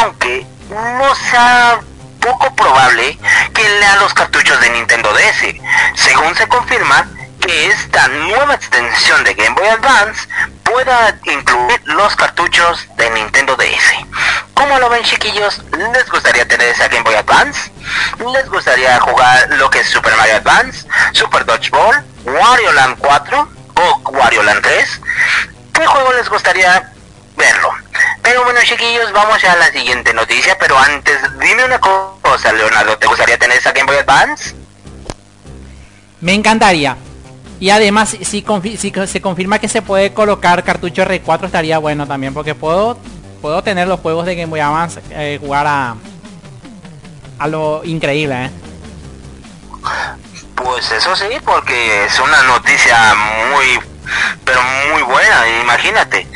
[0.00, 1.80] aunque no sea
[2.20, 3.18] poco probable
[3.52, 5.54] que lea los cartuchos de Nintendo DS.
[5.94, 7.06] Según se confirma
[7.42, 10.28] que esta nueva extensión de Game Boy Advance
[10.62, 14.06] pueda incluir los cartuchos de Nintendo DS.
[14.54, 15.60] ¿Cómo lo ven chiquillos?
[15.92, 17.70] ¿Les gustaría tener esa Game Boy Advance?
[18.32, 24.10] ¿Les gustaría jugar lo que es Super Mario Advance, Super Dodgeball, Wario Land 4 o
[24.10, 25.00] Wario Land 3?
[25.72, 26.92] ¿Qué juego les gustaría
[27.36, 27.74] verlo?
[28.22, 32.96] Pero bueno chiquillos, vamos ya a la siguiente noticia, pero antes dime una cosa, Leonardo,
[32.98, 34.54] ¿te gustaría tener esa Game Boy Advance?
[36.20, 36.96] Me encantaría.
[37.62, 42.34] Y además, si, si se confirma que se puede colocar cartucho R4, estaría bueno también,
[42.34, 42.98] porque puedo
[43.40, 45.94] puedo tener los juegos de Game Boy Advance, eh, jugar a,
[47.38, 48.50] a lo increíble, ¿eh?
[50.56, 52.96] Pues eso sí, porque es una noticia
[53.54, 53.78] muy,
[54.44, 54.60] pero
[54.92, 56.26] muy buena, imagínate.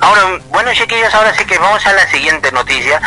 [0.00, 3.02] Ahora, bueno chiquillos, ahora sí que vamos a la siguiente noticia.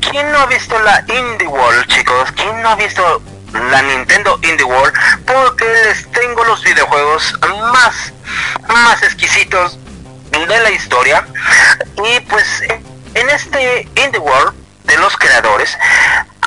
[0.00, 2.32] ¿Quién no ha visto la Indie World, chicos?
[2.32, 3.20] ¿Quién no ha visto
[3.52, 4.94] la Nintendo Indie World?
[5.26, 7.34] Porque les tengo los videojuegos
[7.72, 8.12] más,
[8.68, 9.78] más exquisitos
[10.30, 11.26] de la historia.
[12.04, 12.62] Y pues
[13.14, 15.76] en este Indie World de los creadores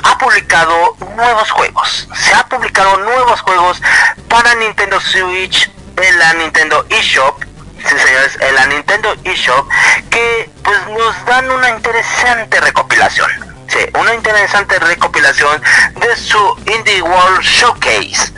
[0.02, 2.08] ha publicado nuevos juegos.
[2.14, 3.80] Se ha publicado nuevos juegos
[4.28, 7.42] para Nintendo Switch en la Nintendo eShop.
[7.88, 9.68] Sí, señores, en la Nintendo eShop
[10.10, 13.51] que pues nos dan una interesante recopilación.
[13.98, 15.62] Una interesante recopilación
[16.00, 18.32] de su Indie World Showcase.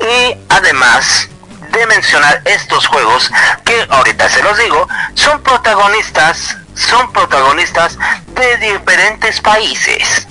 [0.00, 1.28] Y además
[1.72, 3.30] de mencionar estos juegos
[3.64, 7.98] que ahorita se los digo, son protagonistas son protagonistas
[8.34, 10.26] de diferentes países,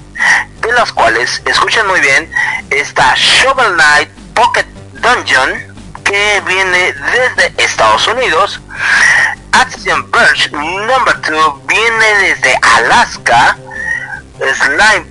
[0.61, 2.31] de los cuales, escuchen muy bien,
[2.69, 8.61] está Shovel Knight Pocket Dungeon, que viene desde Estados Unidos,
[9.53, 13.57] Action Verge Number 2 viene desde Alaska,
[14.39, 15.05] Slime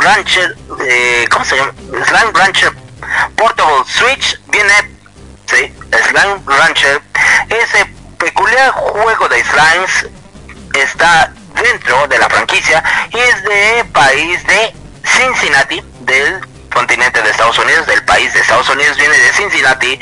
[0.00, 1.72] Rancher, eh, ¿cómo se llama?
[1.90, 2.72] Slime Rancher
[3.36, 4.72] Portable Switch viene,
[5.46, 7.00] sí, Slime Rancher,
[7.48, 7.86] ese
[8.18, 10.08] peculiar juego de slimes
[10.74, 11.32] está
[11.62, 12.82] dentro de la franquicia
[13.12, 16.40] y es de país de Cincinnati, del
[16.72, 19.98] continente de Estados Unidos, del país de Estados Unidos, viene de Cincinnati.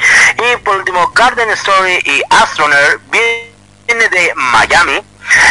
[0.52, 5.00] Y por último, Garden Story y Astronaut viene de Miami.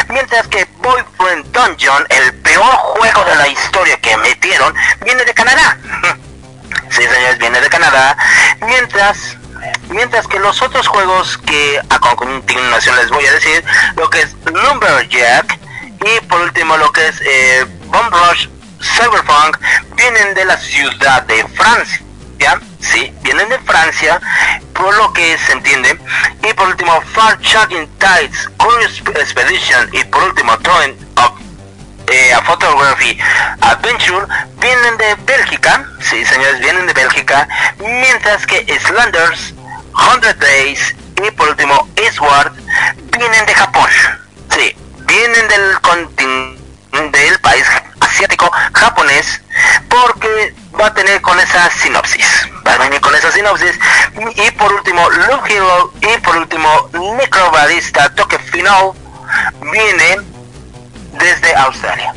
[0.10, 5.78] Mientras que Boyfriend Dungeon, el peor juego de la historia que metieron, viene de Canadá.
[6.90, 8.18] sí, señores, viene de Canadá.
[8.62, 9.38] Mientras
[9.90, 13.64] Mientras que los otros juegos que a continuación les voy a decir,
[13.96, 18.48] lo que es Lumberjack y por último lo que es eh, Bomb Rush
[18.82, 19.58] Cyberpunk,
[19.96, 22.05] vienen de la ciudad de Francia.
[22.80, 24.22] Sí, vienen de Francia,
[24.74, 26.00] por lo que se entiende.
[26.48, 31.32] Y por último, Far Charging Tides, Curious Expedition y por último, Throwing of
[32.08, 33.18] eh, a Photography
[33.62, 34.28] Adventure
[34.60, 37.48] vienen de Bélgica, sí señores, vienen de Bélgica,
[37.80, 39.56] mientras que Slanders,
[40.22, 42.54] 100 Days y por último Eastward
[43.18, 43.90] vienen de Japón,
[44.52, 44.76] sí,
[45.08, 47.66] vienen del continente del país
[48.02, 49.42] asiático japonés
[49.90, 52.50] porque va a tener con esa sinopsis.
[52.66, 53.80] Va a venir con esa sinopsis.
[54.36, 55.92] Y por último, Luke Hero.
[56.02, 58.92] Y por último, Necrobarista Toque Final
[59.72, 60.18] viene
[61.14, 62.14] desde Australia.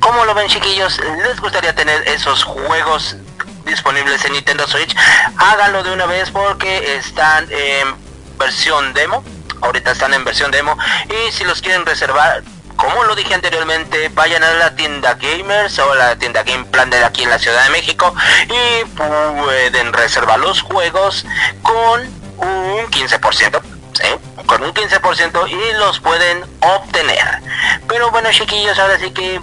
[0.00, 1.00] ¿Cómo lo ven chiquillos?
[1.26, 3.16] ¿Les gustaría tener esos juegos
[3.64, 4.94] disponibles en Nintendo Switch?
[5.36, 7.94] Háganlo de una vez porque están en
[8.38, 9.24] versión demo.
[9.60, 10.76] Ahorita están en versión demo.
[11.08, 12.42] Y si los quieren reservar,
[12.78, 17.04] como lo dije anteriormente, vayan a la tienda Gamers o la tienda Game Plan de
[17.04, 18.14] aquí en la Ciudad de México
[18.44, 21.26] y pueden reservar los juegos
[21.62, 22.02] con
[22.38, 23.60] un 15%.
[23.94, 24.04] ¿sí?
[24.46, 27.40] Con un 15% y los pueden obtener.
[27.88, 29.40] Pero bueno, chiquillos, ahora sí que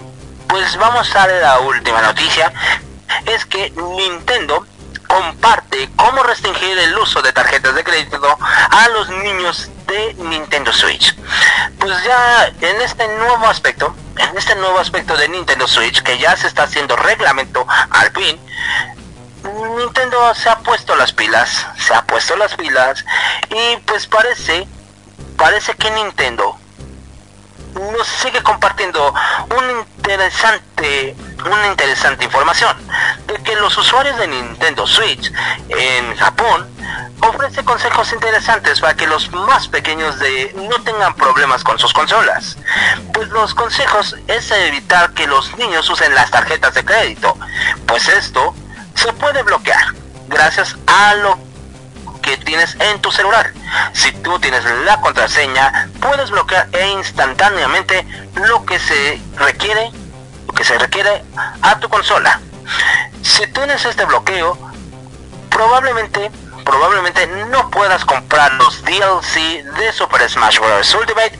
[0.48, 2.50] pues vamos a la última noticia.
[3.26, 4.66] Es que Nintendo
[5.06, 11.14] comparte cómo restringir el uso de tarjetas de crédito a los niños de Nintendo Switch.
[11.78, 16.36] Pues ya en este nuevo aspecto, en este nuevo aspecto de Nintendo Switch, que ya
[16.36, 18.38] se está haciendo reglamento al fin,
[19.78, 23.04] Nintendo se ha puesto las pilas, se ha puesto las pilas
[23.50, 24.66] y pues parece,
[25.36, 26.58] parece que Nintendo
[27.76, 29.12] nos sigue compartiendo
[29.56, 32.76] un interesante, una interesante información
[33.26, 35.32] de que los usuarios de Nintendo Switch
[35.68, 36.66] en Japón
[37.20, 42.56] ofrece consejos interesantes para que los más pequeños de no tengan problemas con sus consolas.
[43.12, 47.36] Pues los consejos es evitar que los niños usen las tarjetas de crédito,
[47.86, 48.54] pues esto
[48.94, 49.94] se puede bloquear
[50.28, 51.45] gracias a lo
[52.26, 53.52] que tienes en tu celular.
[53.92, 58.04] Si tú tienes la contraseña, puedes bloquear e instantáneamente
[58.34, 59.90] lo que se requiere,
[60.46, 61.24] lo que se requiere
[61.62, 62.40] a tu consola.
[63.22, 64.58] Si tienes este bloqueo,
[65.50, 66.30] probablemente
[66.64, 70.94] probablemente no puedas comprar los DLC de Super Smash Bros.
[70.94, 71.38] Ultimate,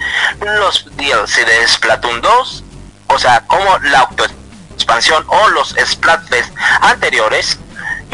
[0.60, 2.64] los DLC de Splatoon 2,
[3.08, 4.24] o sea, como la auto
[4.72, 7.58] expansión o los Splatfest anteriores.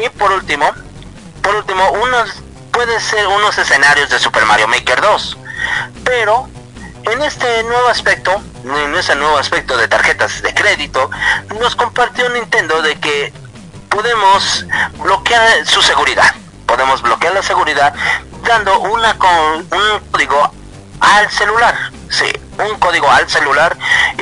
[0.02, 0.72] Y por último,
[1.42, 2.42] por último, unos
[2.84, 5.36] puede ser unos escenarios de Super Mario Maker 2.
[6.02, 6.48] Pero
[7.04, 11.08] en este nuevo aspecto, en ese nuevo aspecto de tarjetas de crédito,
[11.60, 13.32] nos compartió Nintendo de que
[13.88, 14.66] podemos
[14.98, 16.34] bloquear su seguridad.
[16.66, 17.94] Podemos bloquear la seguridad
[18.48, 20.52] dando una con un código
[20.98, 21.76] al celular.
[22.10, 22.32] Sí,
[22.68, 23.76] un código al celular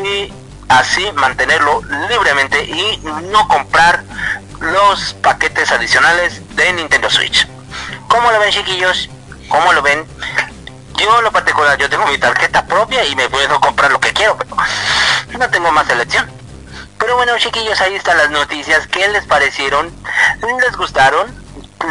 [0.05, 0.31] y
[0.69, 1.81] así mantenerlo
[2.11, 3.01] libremente y
[3.31, 4.05] no comprar
[4.61, 7.49] los paquetes adicionales de Nintendo Switch.
[8.11, 9.09] ¿Cómo lo ven chiquillos?
[9.49, 10.05] ¿Cómo lo ven?
[10.99, 14.37] Yo lo particular, yo tengo mi tarjeta propia y me puedo comprar lo que quiero,
[14.37, 14.57] pero
[15.39, 16.29] no tengo más elección.
[16.99, 18.89] Pero bueno chiquillos, ahí están las noticias.
[18.89, 19.91] ¿Qué les parecieron?
[20.61, 21.33] ¿Les gustaron?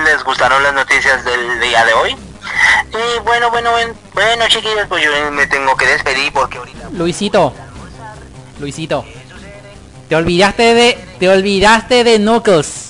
[0.06, 2.12] ¿Les gustaron las noticias del día de hoy?
[2.12, 6.90] Y bueno, bueno, bueno, bueno chiquillos, pues yo me tengo que despedir porque ahorita...
[6.92, 7.54] Luisito,
[8.60, 9.06] Luisito,
[10.10, 12.90] te olvidaste de, te olvidaste de Knuckles.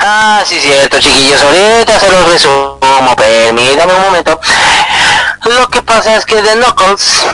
[0.00, 1.42] Ah, sí, cierto, chiquillos.
[1.42, 2.78] Ahorita se los resumo.
[3.16, 4.40] Permítame un momento.
[5.44, 7.26] Lo que pasa es que de Knuckles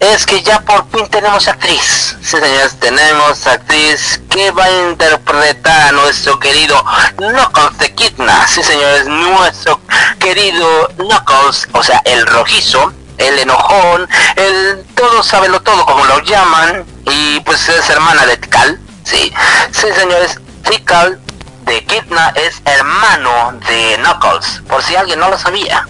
[0.00, 2.16] es que ya por fin tenemos actriz.
[2.20, 6.84] Sí, señores, tenemos actriz que va a interpretar a nuestro querido
[7.18, 8.48] Knuckles de Kidna.
[8.48, 9.80] Sí, señores, nuestro
[10.18, 16.18] querido Knuckles, o sea, el rojizo, el enojón, el todo sabe lo todo, como lo
[16.22, 18.80] llaman, y pues es hermana de Tikal.
[19.04, 19.32] Sí,
[19.70, 21.20] sí, señores, Tikal
[21.62, 25.86] de Kidna es hermano de Knuckles, por si alguien no lo sabía.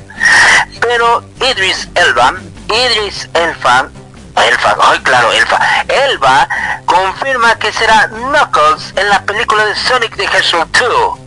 [0.81, 2.35] Pero Idris Elba,
[2.69, 3.89] Idris Elfa,
[4.37, 5.59] Elfa, ay claro, Elfa,
[5.89, 6.49] Elba
[6.87, 11.19] confirma que será Knuckles en la película de Sonic the Hedgehog 2.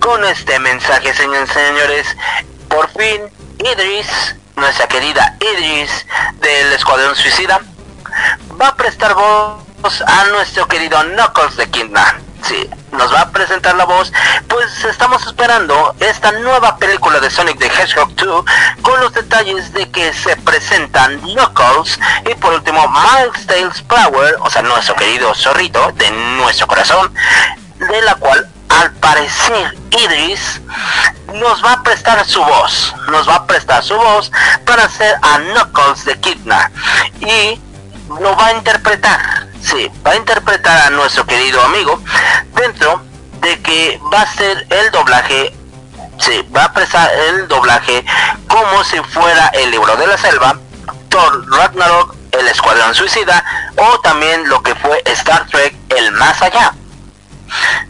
[0.00, 2.16] Con este mensaje, señores, señores,
[2.68, 3.22] por fin
[3.58, 6.06] Idris, nuestra querida Idris
[6.40, 7.60] del Escuadrón Suicida,
[8.60, 13.74] va a prestar voz a nuestro querido Knuckles de Kidna sí, nos va a presentar
[13.76, 14.12] la voz,
[14.48, 18.44] pues estamos esperando esta nueva película de Sonic the Hedgehog 2
[18.82, 21.98] con los detalles de que se presentan Knuckles
[22.30, 27.12] y por último Miles Tails Power, o sea, nuestro querido zorrito de nuestro corazón,
[27.78, 30.60] de la cual al parecer Idris
[31.34, 34.30] nos va a prestar su voz, nos va a prestar su voz
[34.64, 36.70] para hacer a Knuckles de Kidna
[37.20, 37.60] y
[38.08, 42.00] lo va a interpretar sí, va a interpretar a nuestro querido amigo
[42.54, 43.02] dentro
[43.40, 45.54] de que va a ser el doblaje,
[46.18, 48.04] sí, va a prestar el doblaje
[48.48, 50.58] como si fuera el libro de la selva,
[51.08, 53.44] Thor Ragnarok, el Escuadrón Suicida
[53.76, 56.74] o también lo que fue Star Trek, el más allá.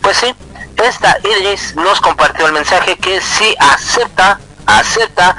[0.03, 0.35] Pues sí,
[0.77, 5.37] esta Idris nos compartió el mensaje que si acepta, acepta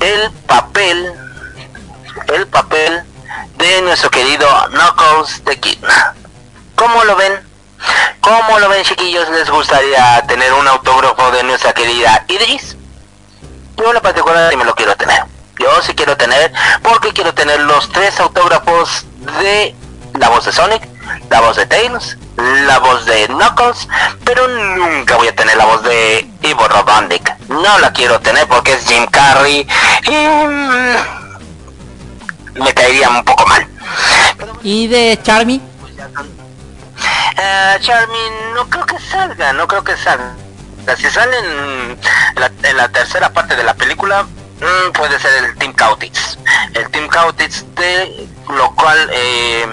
[0.00, 1.12] el papel,
[2.32, 3.04] el papel
[3.56, 6.14] de nuestro querido Knuckles de Kidna.
[6.74, 7.40] ¿Cómo lo ven?
[8.20, 9.28] ¿Cómo lo ven chiquillos?
[9.30, 12.76] ¿Les gustaría tener un autógrafo de nuestra querida Idris?
[13.76, 15.24] Yo en la particular me lo quiero tener.
[15.58, 19.06] Yo sí quiero tener, porque quiero tener los tres autógrafos
[19.40, 19.74] de
[20.18, 20.82] la voz de Sonic,
[21.30, 23.88] la voz de Tails, la voz de Knuckles,
[24.24, 27.34] pero nunca voy a tener la voz de Ivo Robotnik.
[27.48, 29.66] No la quiero tener porque es Jim Carrey
[30.06, 31.23] y mm,
[32.54, 33.66] me caería un poco mal.
[34.62, 35.60] ¿Y de Charmy?
[37.36, 40.34] Eh, Charmin, no creo que salga, no creo que salga.
[40.96, 41.98] Si sale en
[42.36, 46.38] la, en la tercera parte de la película, mm, puede ser el Team Cautitz.
[46.74, 49.66] El Team Cautitz, de lo cual, eh,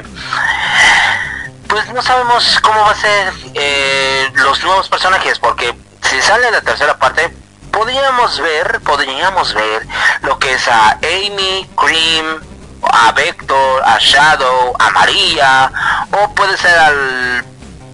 [1.67, 5.73] pues no sabemos cómo va a ser eh, los nuevos personajes, porque
[6.09, 7.33] si sale en la tercera parte,
[7.71, 9.87] podríamos ver, podríamos ver
[10.23, 12.41] lo que es a Amy, Cream,
[12.89, 15.71] a Vector, a Shadow, a María,
[16.11, 17.45] o puede ser al,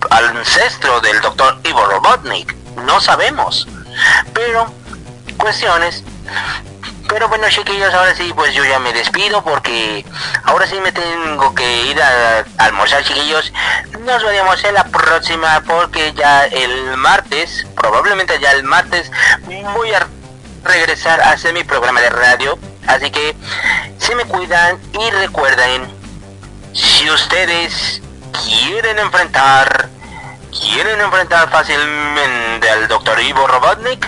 [0.09, 3.67] ancestro del doctor Ivo Robotnik, no sabemos.
[4.33, 4.71] Pero,
[5.37, 6.03] cuestiones.
[7.07, 10.05] Pero bueno chiquillos, ahora sí, pues yo ya me despido porque
[10.43, 13.53] ahora sí me tengo que ir a, a almorzar chiquillos.
[14.01, 19.09] Nos veremos en la próxima porque ya el martes, probablemente ya el martes,
[19.73, 20.05] voy a
[20.65, 22.59] regresar a hacer mi programa de radio.
[22.87, 23.35] Así que
[24.07, 25.85] se me cuidan y recuerden,
[26.73, 28.01] si ustedes
[28.45, 29.89] quieren enfrentar,
[30.49, 33.19] quieren enfrentar fácilmente al Dr.
[33.19, 34.07] Ivo Robotnik,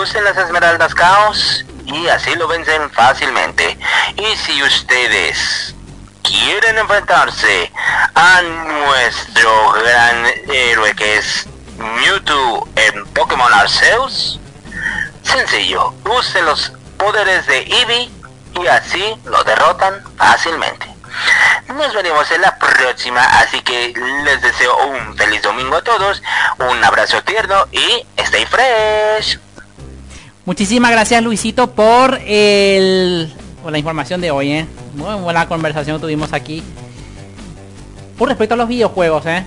[0.00, 3.76] usen las esmeraldas caos y así lo vencen fácilmente.
[4.16, 5.74] Y si ustedes
[6.22, 7.72] quieren enfrentarse
[8.14, 14.38] a nuestro gran héroe que es Mewtwo en Pokémon Arceus,
[15.24, 18.23] sencillo, usen los poderes de Eevee
[18.62, 20.86] y así lo derrotan fácilmente.
[21.68, 23.94] Nos veremos en la próxima, así que
[24.24, 26.22] les deseo un feliz domingo a todos,
[26.70, 29.38] un abrazo tierno y stay fresh.
[30.44, 33.32] Muchísimas gracias Luisito por el
[33.62, 34.66] por la información de hoy, ¿eh?
[34.94, 36.62] Muy buena conversación tuvimos aquí.
[38.18, 39.42] Por respecto a los videojuegos, ¿eh?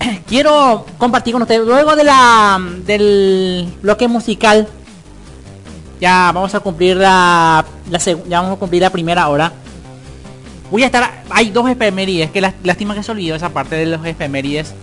[0.26, 4.68] Quiero compartir con ustedes, luego de la del bloque musical,
[6.04, 9.50] ya vamos a cumplir la, la ya vamos a cumplir la primera hora.
[10.70, 13.86] Voy a estar, hay dos efemérides, que lá- lástima que se olvidó esa parte de
[13.86, 14.74] los efemérides.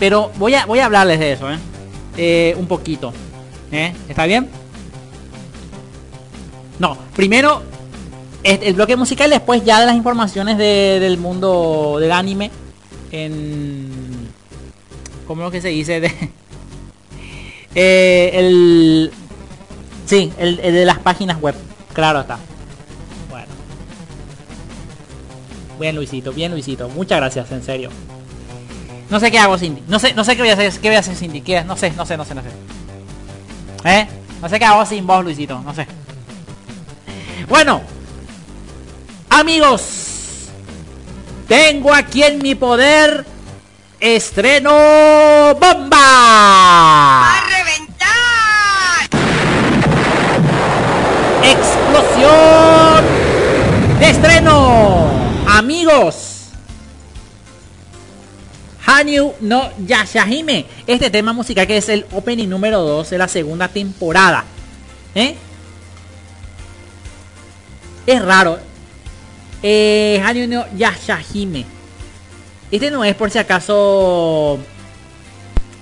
[0.00, 1.58] Pero voy a, voy a hablarles de eso, ¿eh?
[2.16, 3.12] Eh, un poquito.
[3.70, 3.92] ¿Eh?
[4.08, 4.48] ¿Está bien?
[6.80, 7.62] No, primero
[8.42, 12.50] el bloque musical, después ya de las informaciones de- del mundo del anime.
[13.12, 13.88] En...
[15.26, 16.00] ¿Cómo es lo que se dice?
[16.00, 16.12] De,
[17.76, 19.10] Eh, el...
[20.06, 21.54] Sí, el, de las páginas web.
[21.92, 22.38] Claro está.
[23.30, 23.46] Bueno.
[25.78, 26.88] Bien Luisito, bien Luisito.
[26.88, 27.90] Muchas gracias, en serio.
[29.10, 29.82] No sé qué hago, Cindy.
[29.88, 31.40] No sé, no sé qué voy a hacer, qué voy a hacer, Cindy.
[31.40, 31.62] ¿Qué?
[31.64, 32.48] No sé, no sé, no sé, no sé.
[33.84, 34.08] ¿Eh?
[34.40, 35.60] No sé qué hago sin vos, Luisito.
[35.60, 35.86] No sé.
[37.48, 37.82] Bueno.
[39.30, 40.48] Amigos.
[41.48, 43.24] Tengo aquí en mi poder.
[44.00, 44.70] Estreno
[45.54, 47.38] bomba.
[47.38, 47.40] ¡A
[53.98, 55.08] De estreno.
[55.46, 56.48] Amigos.
[58.84, 60.66] Hanyu no Yashahime.
[60.86, 64.44] Este tema musical que es el opening número 2 de la segunda temporada.
[65.14, 65.36] ¿Eh?
[68.06, 68.58] Es raro.
[69.62, 71.64] Eh, Hanyu no Yashahime.
[72.70, 74.58] Este no es por si acaso.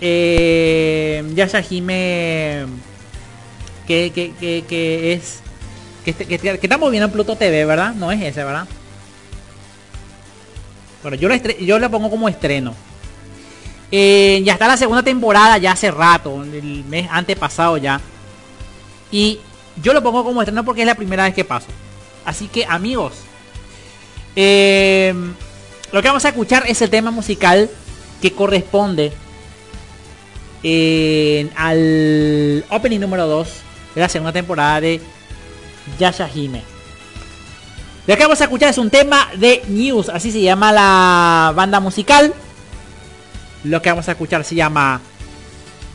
[0.01, 2.67] Eh, Yashahime.
[3.87, 5.42] Que, que, que es.
[6.05, 7.95] Que, este- que, estamos viendo en Pluto TV, ¿verdad?
[7.95, 8.67] No es ese, ¿verdad?
[11.03, 12.75] Bueno, yo estre- yo lo pongo como estreno.
[13.91, 18.01] Eh, ya está la segunda temporada, ya hace rato, el mes antepasado ya.
[19.11, 19.39] Y
[19.83, 21.67] yo lo pongo como estreno porque es la primera vez que paso.
[22.25, 23.13] Así que amigos,
[24.37, 25.13] eh,
[25.93, 27.69] lo que vamos a escuchar es el tema musical
[28.23, 29.13] que corresponde
[30.63, 33.49] eh, al opening número 2
[33.95, 35.01] de la segunda temporada de
[35.99, 36.63] Yashahime.
[38.07, 41.79] Lo que vamos a escuchar es un tema de News, así se llama la banda
[41.79, 42.35] musical.
[43.65, 45.01] Lo que vamos a escuchar se llama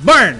[0.01, 0.39] Burn.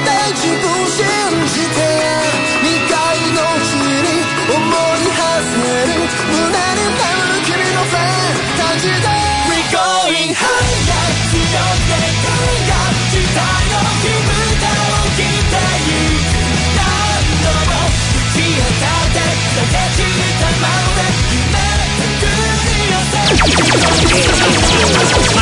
[23.43, 25.40] Música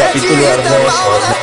[0.00, 1.39] capítulo hermoso.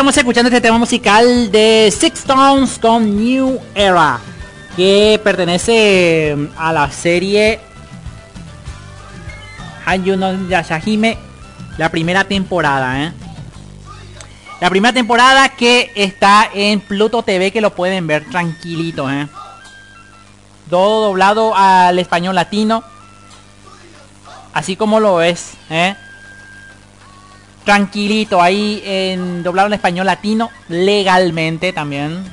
[0.00, 4.18] Estamos escuchando este tema musical de Six Stones con New Era,
[4.74, 7.60] que pertenece mm, a la serie
[9.84, 11.18] Hanyu no Yashahime,
[11.76, 13.12] la primera temporada, ¿eh?
[14.62, 19.28] La primera temporada que está en Pluto TV, que lo pueden ver tranquilito, ¿eh?
[20.70, 22.82] Todo doblado al español latino,
[24.54, 25.94] así como lo es, ¿eh?
[27.64, 32.24] Tranquilito ahí en doblado en español latino legalmente también.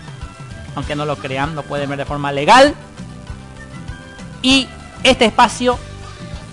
[0.75, 2.75] Aunque no lo crean lo pueden ver de forma legal.
[4.41, 4.67] Y
[5.03, 5.77] este espacio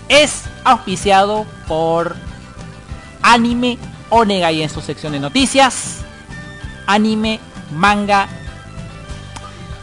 [0.09, 2.15] es auspiciado por
[3.21, 3.77] anime
[4.09, 6.05] Onegai en su sección de noticias
[6.87, 7.39] anime
[7.71, 8.27] manga.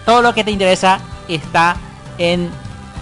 [0.04, 1.76] Todo lo que te interesa está
[2.18, 2.50] en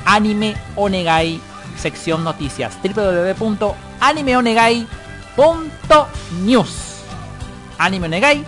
[0.05, 1.41] anime Onegai
[1.77, 2.79] sección noticias.
[2.83, 5.00] www.animeonegai.com
[6.45, 7.03] news.
[7.79, 8.45] Anime negai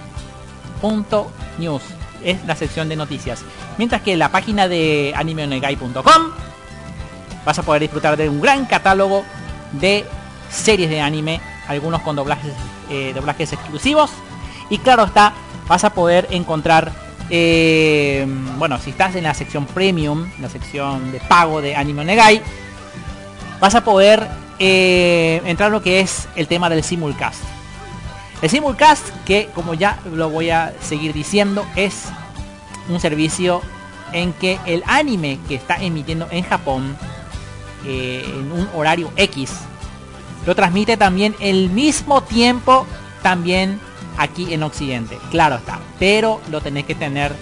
[0.81, 1.83] punto news.
[2.23, 3.45] Es la sección de noticias.
[3.79, 6.23] Mientras que la página de animeonegai.com
[7.45, 9.25] vas a poder disfrutar de un gran catálogo
[9.73, 10.05] de
[10.51, 12.53] series de anime algunos con doblajes
[12.91, 14.11] eh, doblajes exclusivos.
[14.71, 15.33] Y claro está
[15.69, 16.93] vas a poder encontrar
[17.31, 18.27] eh,
[18.59, 22.43] bueno si estás en la sección premium la sección de pago de anime negai
[23.61, 24.29] vas a poder
[24.65, 27.43] eh, entrar lo que es el tema del simulcast.
[28.43, 32.05] El simulcast, que como ya lo voy a seguir diciendo, es
[32.89, 33.61] un servicio
[34.13, 36.97] en que el anime que está emitiendo en Japón
[37.85, 39.51] eh, en un horario X
[40.47, 42.87] lo transmite también el mismo tiempo
[43.21, 43.81] también
[44.17, 45.19] aquí en Occidente.
[45.33, 47.33] Claro está, pero lo tenés que tener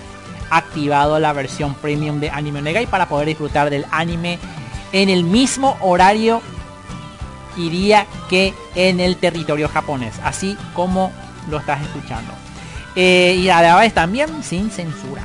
[0.49, 4.39] activado la versión premium de Anime Negai para poder disfrutar del anime
[4.93, 6.41] en el mismo horario
[7.67, 11.13] iría que en el territorio japonés, así como
[11.49, 12.33] lo estás escuchando.
[12.97, 15.23] Eh, y a la vez también sin censura.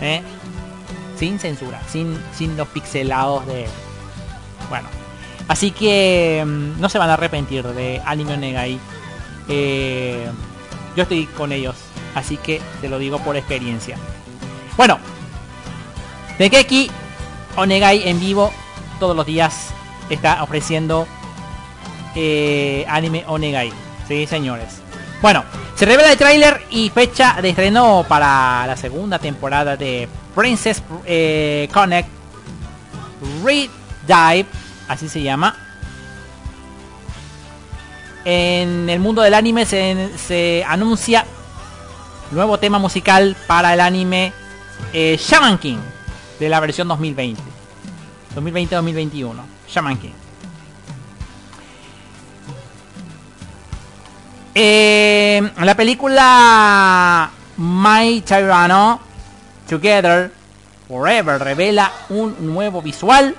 [0.00, 0.22] ¿eh?
[1.18, 3.66] Sin censura, sin, sin los pixelados de...
[4.68, 4.88] Bueno,
[5.48, 8.78] así que mm, no se van a arrepentir de Anime Negai.
[9.48, 10.26] Eh,
[10.96, 11.76] yo estoy con ellos,
[12.14, 13.96] así que te lo digo por experiencia.
[14.76, 14.98] Bueno,
[16.38, 16.90] de Keki
[17.56, 18.50] Onegai en vivo
[18.98, 19.68] todos los días
[20.08, 21.06] está ofreciendo
[22.14, 23.72] eh, anime Onegai.
[24.08, 24.80] Sí, señores.
[25.20, 25.44] Bueno,
[25.74, 31.68] se revela el tráiler y fecha de estreno para la segunda temporada de Princess eh,
[31.72, 32.08] Connect
[34.06, 34.46] Dive,
[34.88, 35.56] así se llama.
[38.24, 41.24] En el mundo del anime se, se anuncia
[42.32, 44.32] nuevo tema musical para el anime
[44.92, 45.78] eh, Shaman King
[46.40, 47.40] de la versión 2020.
[48.34, 49.34] 2020-2021.
[49.68, 50.21] Shaman King.
[54.54, 59.00] Eh, la película My Tyrano
[59.66, 60.30] Together
[60.86, 63.34] Forever revela un nuevo visual.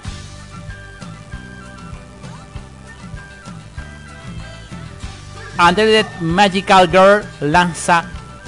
[5.59, 8.05] Under the Magical Girl lanza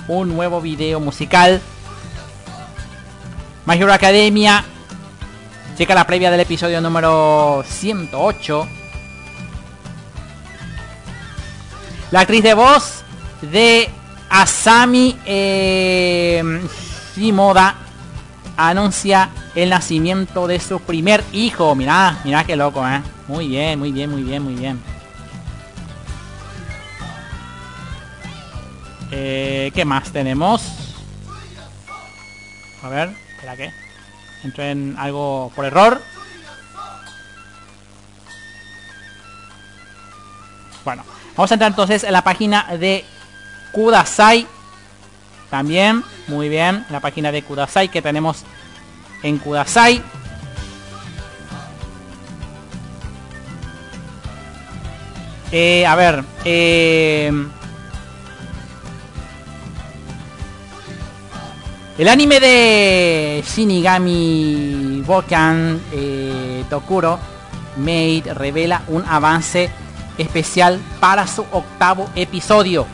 [0.07, 1.61] un nuevo video musical.
[3.65, 4.63] My Hero Academia.
[5.77, 8.74] Checa la previa del episodio número 108
[12.11, 13.03] La actriz de voz
[13.41, 13.89] de
[14.29, 16.61] Asami eh,
[17.15, 17.75] Shimoda
[18.57, 21.73] anuncia el nacimiento de su primer hijo.
[21.75, 23.01] Mirá, mirá qué loco, ¿eh?
[23.27, 24.79] Muy bien, muy bien, muy bien, muy bien.
[29.11, 30.61] Eh, ¿Qué más tenemos?
[32.83, 33.71] A ver, espera que
[34.43, 36.01] entré en algo por error.
[40.85, 41.03] Bueno,
[41.35, 43.03] vamos a entrar entonces en la página de
[43.71, 44.45] Kudasai.
[45.49, 48.43] También, muy bien, la página de Kudasai que tenemos
[49.23, 50.03] en Kudasai.
[55.51, 57.31] Eh, a ver, eh,
[61.97, 67.17] el anime de Shinigami Bokan eh, Tokuro
[67.77, 69.84] Maid revela un avance
[70.17, 72.85] especial para su octavo episodio.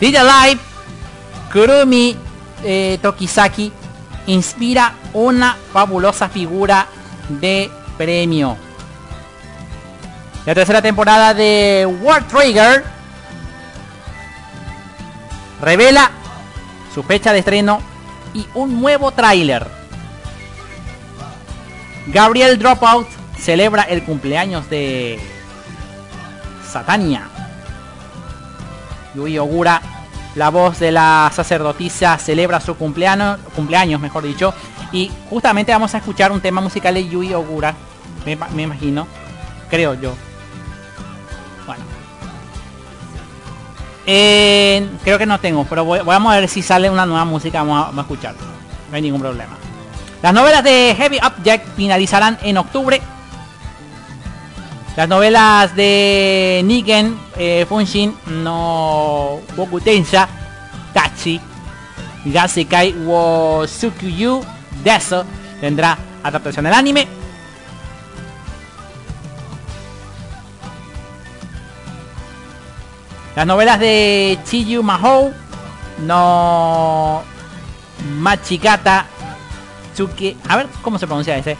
[0.00, 0.60] Did Live
[1.52, 2.16] Kurumi
[2.62, 3.72] eh, Tokisaki
[4.26, 6.86] inspira una fabulosa figura
[7.28, 8.56] de premio.
[10.46, 12.84] La tercera temporada de War Trigger
[15.60, 16.10] revela
[16.94, 17.80] su fecha de estreno
[18.34, 19.66] y un nuevo tráiler.
[22.06, 25.18] Gabriel Dropout celebra el cumpleaños de
[26.68, 27.28] Satania.
[29.14, 29.80] Yui Ogura,
[30.34, 34.54] la voz de la sacerdotisa, celebra su cumpleaños, cumpleaños mejor dicho.
[34.92, 37.74] Y justamente vamos a escuchar un tema musical de Yui Ogura,
[38.24, 39.06] me, imagino,
[39.70, 40.14] creo yo.
[41.66, 41.84] Bueno.
[44.06, 47.58] Eh, creo que no tengo, pero voy, vamos a ver si sale una nueva música,
[47.58, 48.34] vamos a, vamos a escuchar.
[48.90, 49.56] No hay ningún problema.
[50.22, 53.00] Las novelas de Heavy Object finalizarán en octubre.
[54.98, 60.28] Las novelas de Nigen eh, Funshin no Bokutensha
[60.92, 61.40] Tachi
[62.24, 64.44] Gasekai wo Tsukuyu
[64.82, 65.24] Deso
[65.60, 67.06] tendrá adaptación del anime.
[73.36, 75.32] Las novelas de Chiyu Mahou
[76.08, 77.22] no
[78.18, 79.06] Machikata
[79.94, 81.56] Tsuki, a ver cómo se pronuncia ese.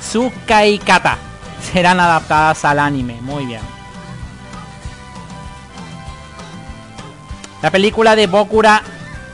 [0.00, 1.27] Tsukaikata
[1.60, 3.20] serán adaptadas al anime.
[3.20, 3.60] Muy bien.
[7.62, 8.82] La película de Bokura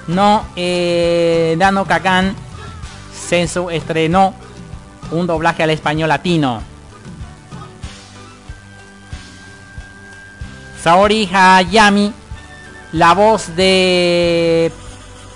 [0.07, 2.35] no eh, Dano Kakan
[3.15, 4.35] Sensu estrenó
[5.11, 6.63] un doblaje al español latino.
[10.83, 12.13] Saori Hayami,
[12.93, 14.71] la voz de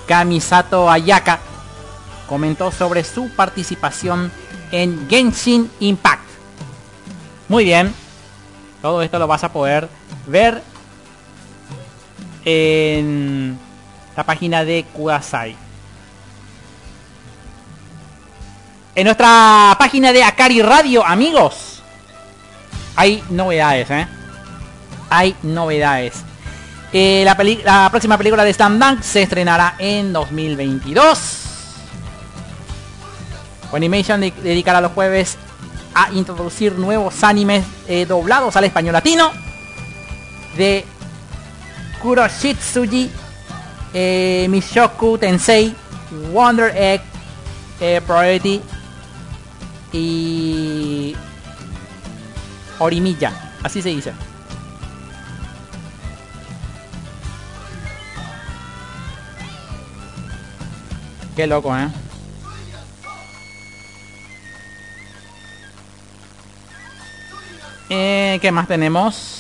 [0.07, 1.39] Kamisato Ayaka,
[2.29, 4.31] comentó sobre su participación
[4.71, 6.18] en Genshin Impact.
[7.49, 7.95] Muy bien.
[8.83, 9.89] Todo esto lo vas a poder
[10.27, 10.63] ver
[12.45, 13.59] en
[14.17, 15.57] la página de Kudasai.
[18.95, 21.83] En nuestra página de Akari Radio, amigos,
[22.97, 24.07] hay novedades, ¿eh?
[25.09, 26.15] Hay novedades.
[26.93, 31.45] Eh, la, la, próxima película de Slam Dunk se estrenará en 2022.
[33.73, 35.37] Animation de dedicará los jueves
[35.99, 39.33] a introducir nuevos animes eh, doblados al español latino
[40.57, 40.85] de
[42.01, 43.11] Kuroshitsuji,
[43.93, 45.75] eh, Mishoku Tensei,
[46.33, 47.01] Wonder Egg,
[47.81, 48.63] eh, Priority
[49.93, 51.17] y
[52.79, 53.33] Orimilla,
[53.65, 54.13] así se dice.
[61.35, 61.89] Qué loco, ¿eh?
[67.91, 69.39] Eh, ¿Qué más tenemos?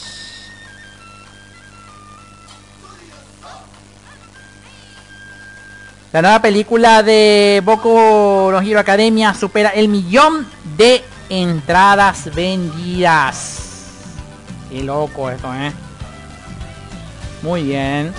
[6.12, 13.58] La nueva película de Boku no Hero Academia supera el millón de entradas vendidas.
[14.70, 15.70] Qué loco esto, ¿eh?
[17.42, 18.14] Muy bien.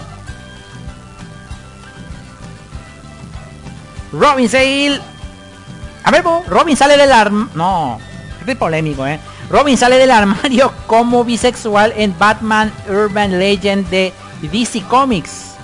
[4.12, 5.02] Robin Sale.
[6.04, 7.50] A ver, Robin sale del arm...
[7.54, 8.00] No.
[8.40, 9.20] Estoy polémico, ¿eh?
[9.50, 15.56] Robin sale del armario como bisexual en Batman Urban Legend de DC Comics.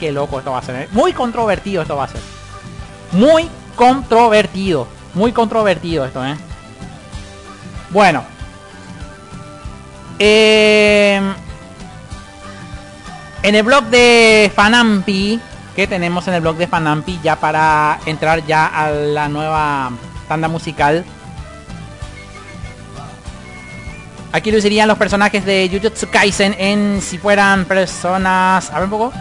[0.00, 0.82] Qué loco esto va a ser.
[0.82, 0.88] ¿eh?
[0.90, 2.20] Muy controvertido esto va a ser.
[3.12, 4.88] Muy controvertido.
[5.14, 6.36] Muy controvertido esto, ¿eh?
[7.90, 8.24] Bueno.
[10.18, 11.20] Eh,
[13.44, 15.40] en el blog de Fanampi,
[15.76, 19.92] que tenemos en el blog de Fanampi, ya para entrar ya a la nueva
[20.26, 21.04] tanda musical.
[24.32, 28.70] Aquí lo dirían los personajes de Jujutsu Kaisen en si fueran personas...
[28.70, 29.12] A ver un poco.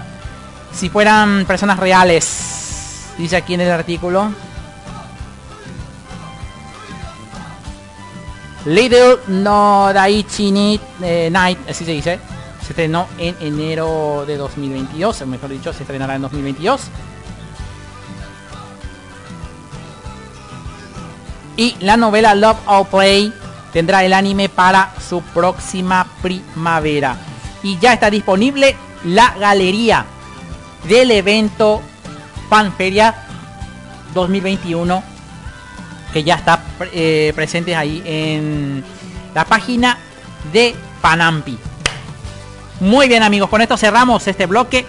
[0.73, 3.11] Si fueran personas reales.
[3.17, 4.31] Dice aquí en el artículo.
[8.65, 12.19] Little no eh, Night, así se dice.
[12.61, 16.81] Se estrenó en enero de 2022, o mejor dicho, se estrenará en 2022.
[21.57, 23.33] Y la novela Love or Play
[23.73, 27.17] tendrá el anime para su próxima primavera.
[27.63, 30.05] Y ya está disponible la galería
[30.87, 31.81] del evento
[32.49, 33.15] Fanferia
[34.13, 35.11] 2021
[36.11, 36.61] que ya está
[36.91, 38.83] eh, presente ahí en
[39.33, 39.97] la página
[40.51, 41.57] de Panampi.
[42.79, 44.85] Muy bien amigos, con esto cerramos este bloque.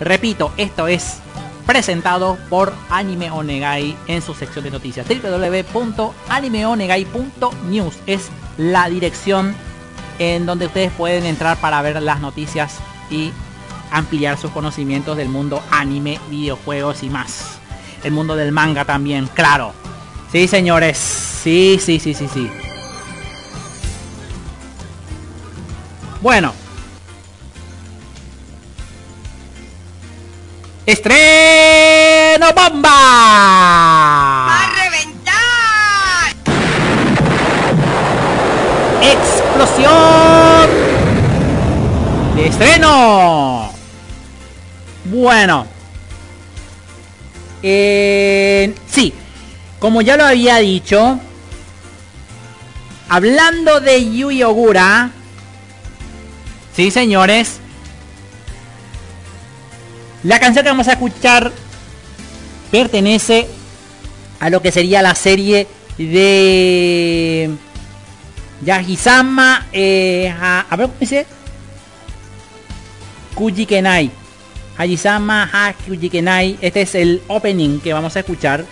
[0.00, 1.18] Repito, esto es
[1.66, 5.06] presentado por Anime Onegai en su sección de noticias.
[5.08, 9.54] www.animeonegai.news es la dirección
[10.18, 12.78] en donde ustedes pueden entrar para ver las noticias
[13.10, 13.32] y
[13.90, 17.58] ampliar sus conocimientos del mundo anime, videojuegos y más.
[18.02, 19.72] El mundo del manga también, claro.
[20.30, 20.98] Sí, señores.
[20.98, 22.50] Sí, sí, sí, sí, sí.
[26.20, 26.61] Bueno.
[30.84, 32.90] ¡Estreno bomba!
[34.48, 36.34] ¡Va a reventar!
[39.00, 40.70] ¡Explosión!
[42.34, 43.70] ¡De estreno!
[45.04, 45.68] Bueno.
[47.62, 49.14] Eh, sí,
[49.78, 51.20] como ya lo había dicho,
[53.08, 55.12] hablando de Yui Ogura,
[56.74, 57.60] sí señores,
[60.24, 61.52] la canción que vamos a escuchar
[62.70, 63.48] pertenece
[64.40, 65.66] a lo que sería la serie
[65.98, 67.50] de
[68.64, 71.26] Yahisama, eh, a, ver cómo dice,
[73.34, 74.10] Kujikenai.
[74.78, 76.58] Hayisama ha Kujikenai.
[76.60, 78.64] Este es el opening que vamos a escuchar.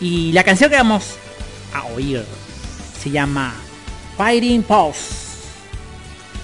[0.00, 1.16] Y la canción que vamos
[1.72, 2.24] a oír
[3.00, 3.54] se llama
[4.16, 5.26] Fighting Pulse.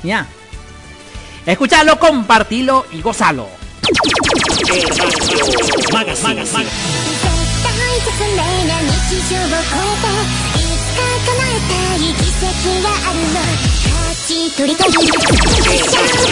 [0.03, 0.27] Ya.
[1.45, 3.62] Escuchalo, compartilo y gozalo.
[3.93, 5.69] 絶
[7.63, 10.09] 対進めな日常を超えて
[10.59, 12.53] いつか叶えたい奇跡
[12.83, 13.37] があるの
[13.85, 16.25] 勝ち取りたいプレッシャーが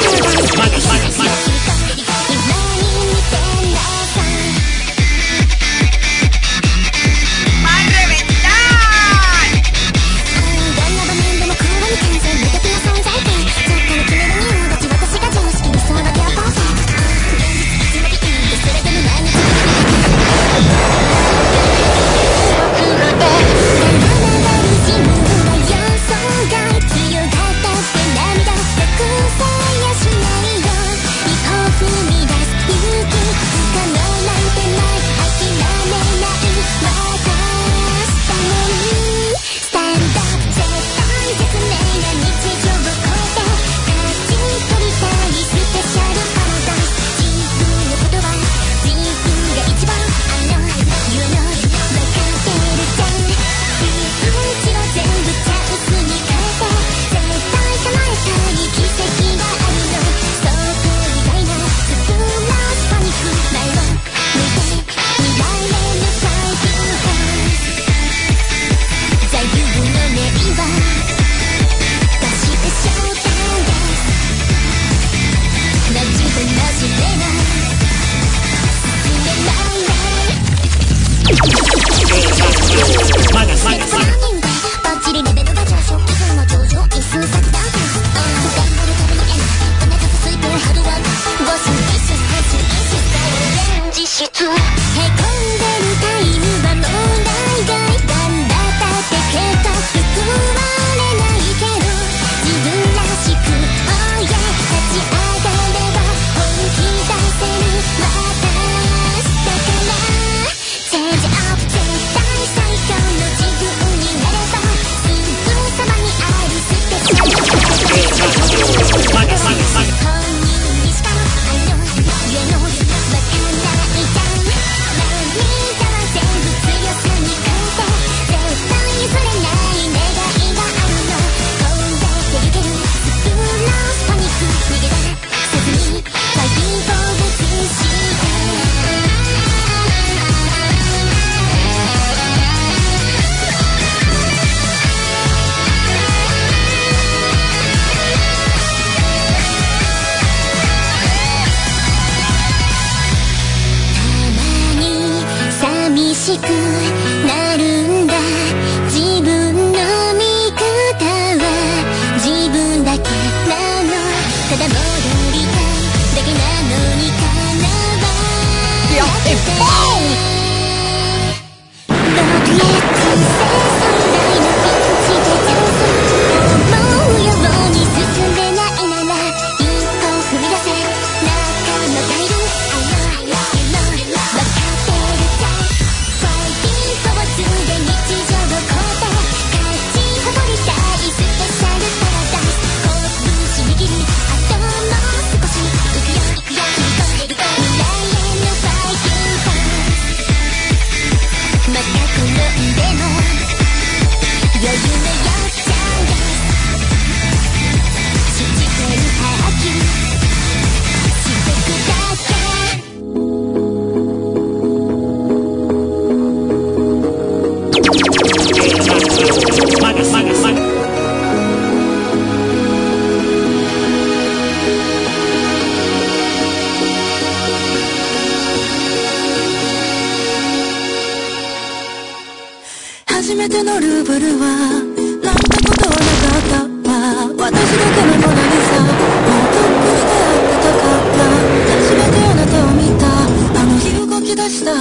[2.28, 3.36] 今に見て
[3.72, 3.99] ない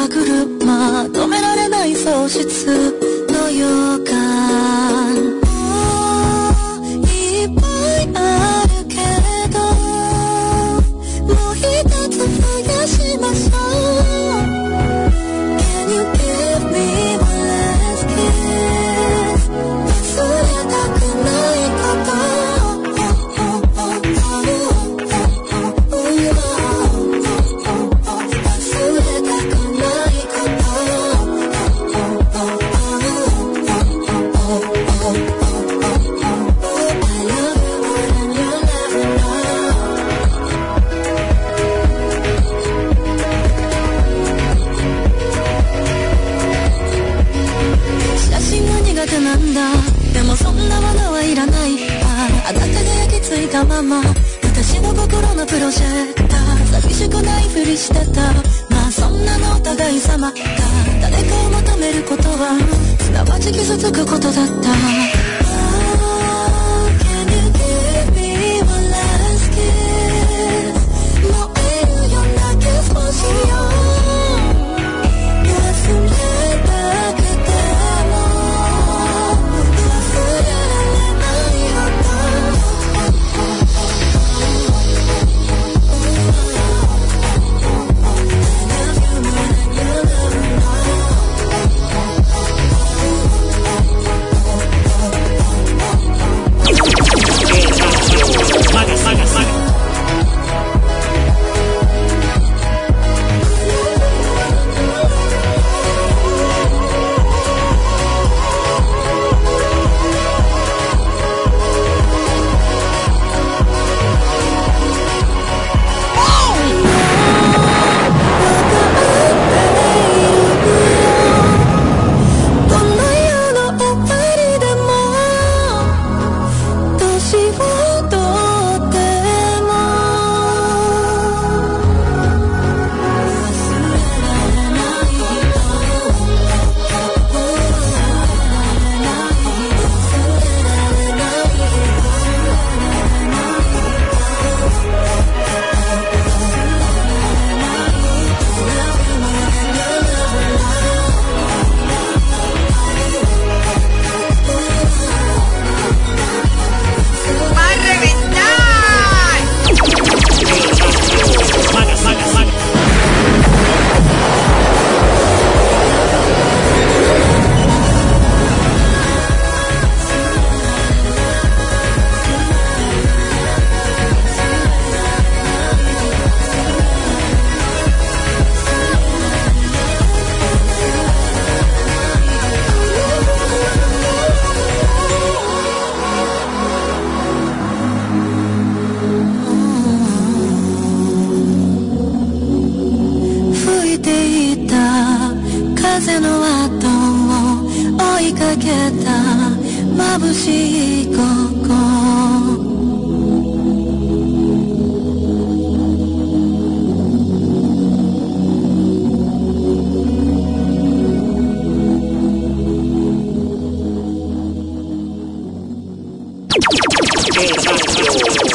[0.09, 3.08] 車止められない喪失。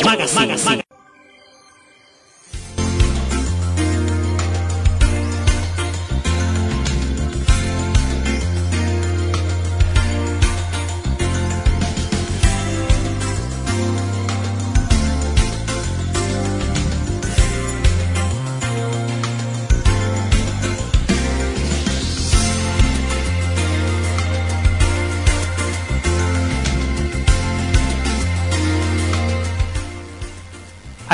[0.05, 0.84] Magazine.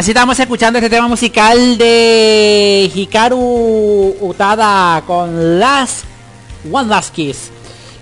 [0.00, 6.04] Así estamos escuchando este tema musical de Hikaru Utada con Las
[6.72, 7.50] One Last Kiss.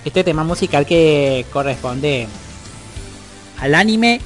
[0.04, 2.28] Este tema musical que corresponde
[3.58, 4.20] al anime,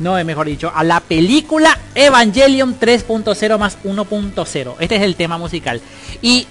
[0.00, 4.74] no, mejor dicho, a la película Evangelion 3.0 más 1.0.
[4.80, 5.80] Este es el tema musical.
[6.22, 6.48] Y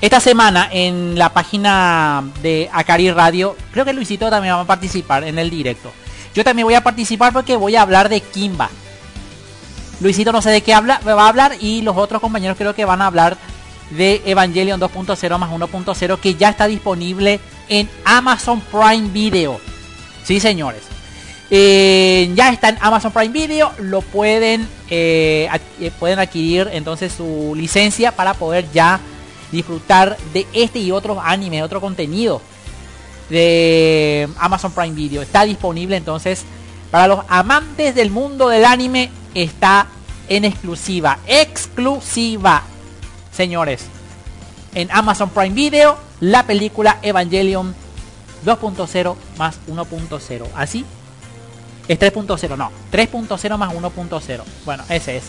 [0.00, 5.22] esta semana en la página de Akari Radio, creo que Luisito también va a participar
[5.22, 5.92] en el directo.
[6.34, 8.68] Yo también voy a participar porque voy a hablar de Kimba.
[10.02, 12.84] Luisito no sé de qué habla, va a hablar y los otros compañeros creo que
[12.84, 13.36] van a hablar
[13.90, 17.38] de Evangelion 2.0 más 1.0 que ya está disponible
[17.68, 19.60] en Amazon Prime Video.
[20.24, 20.82] Sí, señores.
[21.50, 27.12] Eh, ya está en Amazon Prime Video, lo pueden, eh, adquirir, eh, pueden adquirir entonces
[27.12, 28.98] su licencia para poder ya
[29.52, 32.40] disfrutar de este y otros animes, otro contenido
[33.28, 35.22] de Amazon Prime Video.
[35.22, 36.44] Está disponible entonces
[36.90, 39.86] para los amantes del mundo del anime Está
[40.28, 41.18] en exclusiva.
[41.26, 42.62] Exclusiva.
[43.32, 43.86] Señores.
[44.74, 45.98] En Amazon Prime Video.
[46.20, 47.74] La película Evangelion
[48.44, 50.46] 2.0 más 1.0.
[50.54, 50.84] Así.
[51.88, 52.56] Es 3.0.
[52.56, 52.70] No.
[52.92, 54.42] 3.0 más 1.0.
[54.64, 55.24] Bueno, ese es.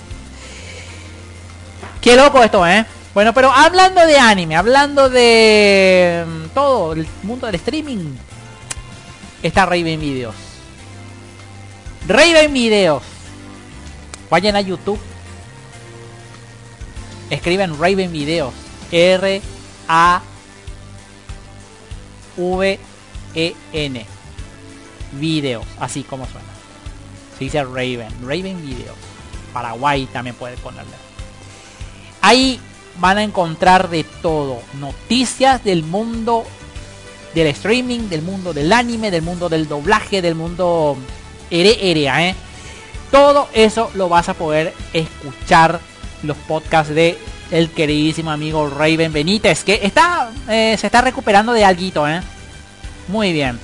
[2.01, 2.85] Qué loco esto, ¿eh?
[3.13, 8.15] Bueno, pero hablando de anime, hablando de mm, todo el mundo del streaming,
[9.43, 10.35] está Raven Videos.
[12.07, 13.03] Raven Videos.
[14.33, 14.99] Vayan a YouTube.
[17.29, 18.51] Escriben Raven Videos.
[18.91, 19.41] R
[19.87, 20.23] A
[22.35, 22.79] V
[23.35, 24.05] E N.
[25.19, 26.47] Videos, así como suena.
[27.37, 28.95] Se dice Raven, Raven Videos.
[29.53, 30.95] Paraguay también puede ponerle.
[32.21, 32.59] Ahí
[32.97, 34.63] van a encontrar de todo.
[34.79, 36.43] Noticias del mundo
[37.35, 40.97] del streaming, del mundo del anime, del mundo del doblaje, del mundo
[41.51, 41.77] ere
[42.29, 42.35] ¿eh?
[43.13, 45.79] Todo eso lo vas a poder escuchar
[46.23, 47.15] los podcasts de
[47.51, 52.21] el queridísimo amigo Raven Benítez, que está eh, se está recuperando de alguito, ¿eh?
[53.09, 53.59] Muy bien.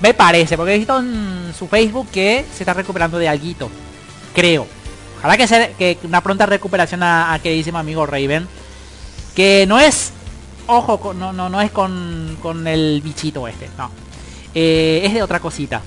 [0.00, 3.68] Me parece, porque he visto en su Facebook que se está recuperando de alguito.
[4.34, 4.66] Creo.
[5.18, 8.48] Ojalá que sea que una pronta recuperación a, queridísimo amigo Raven.
[9.34, 10.12] Que no es.
[10.68, 13.68] Ojo, no, no, no es con, con el bichito este.
[13.76, 13.90] No.
[14.54, 15.82] Eh, es de otra cosita.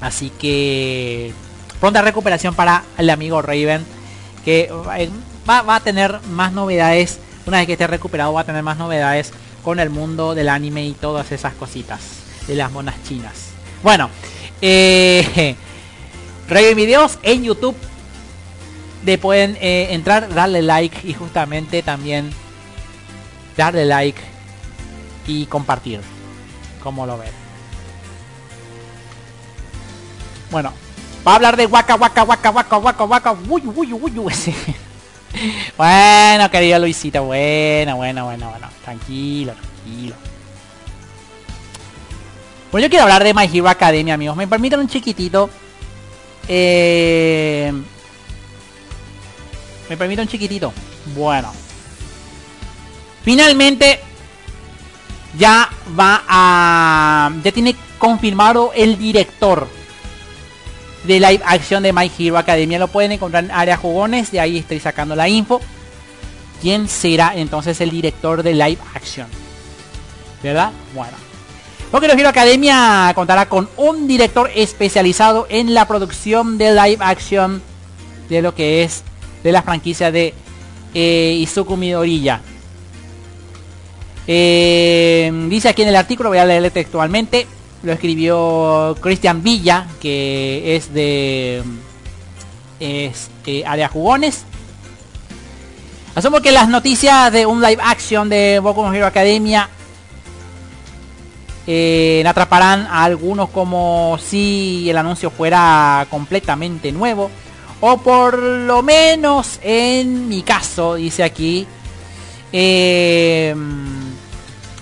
[0.00, 1.32] Así que.
[1.80, 3.84] Pronta recuperación para el amigo Raven.
[4.44, 5.10] Que eh,
[5.48, 7.18] va, a tener más novedades.
[7.46, 9.32] Una vez que esté recuperado va a tener más novedades
[9.62, 12.00] con el mundo del anime y todas esas cositas.
[12.46, 13.50] De las monas chinas.
[13.82, 14.10] Bueno.
[14.60, 15.54] Eh,
[16.48, 17.76] Raven Videos en YouTube.
[19.04, 22.30] Le pueden eh, entrar, darle like y justamente también
[23.56, 24.20] darle like
[25.26, 26.00] y compartir.
[26.82, 27.30] Como lo ven.
[30.50, 30.72] Bueno,
[31.26, 34.54] va a hablar de Waka Waka Waka Waka Waka Waka Wuyu Wuyu Wuyu ese.
[35.76, 38.68] Bueno, querido Luisito, bueno, bueno, bueno, bueno.
[38.82, 40.14] Tranquilo, tranquilo.
[42.70, 44.36] Bueno, yo quiero hablar de My Hero Academia, amigos.
[44.36, 45.48] Me permiten un chiquitito.
[46.48, 47.72] Eh,
[49.88, 50.72] me permite un chiquitito.
[51.14, 51.52] Bueno.
[53.22, 54.00] Finalmente.
[55.38, 55.68] Ya
[55.98, 57.30] va a.
[57.42, 59.68] Ya tiene confirmado el director.
[61.04, 62.78] De live action de My Hero Academia.
[62.78, 64.30] Lo pueden encontrar en área jugones.
[64.30, 65.60] De ahí estoy sacando la info.
[66.60, 69.26] ¿Quién será entonces el director de live action?
[70.42, 70.72] ¿Verdad?
[70.94, 71.16] Bueno.
[71.90, 77.62] Porque Hero Academia contará con un director especializado en la producción de live action
[78.28, 79.04] de lo que es
[79.42, 80.34] de la franquicia de
[80.94, 82.42] eh, Izuku Midoriya.
[84.26, 87.46] Eh, dice aquí en el artículo, voy a leerle textualmente,
[87.82, 91.62] lo escribió Cristian Villa, que es de
[92.80, 94.44] es, eh, jugones.
[96.14, 99.68] Asumo que las noticias de un live action de Boku no Hero Academia
[101.66, 107.30] eh, atraparán a algunos como si el anuncio fuera completamente nuevo.
[107.80, 111.66] O por lo menos en mi caso, dice aquí.
[112.52, 113.54] eh,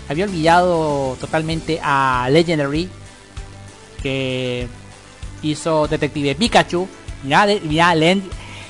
[0.08, 2.88] había olvidado totalmente a Legendary.
[4.02, 4.68] Que
[5.42, 6.88] hizo Detective Pikachu.
[7.22, 7.94] Mira, de- mira,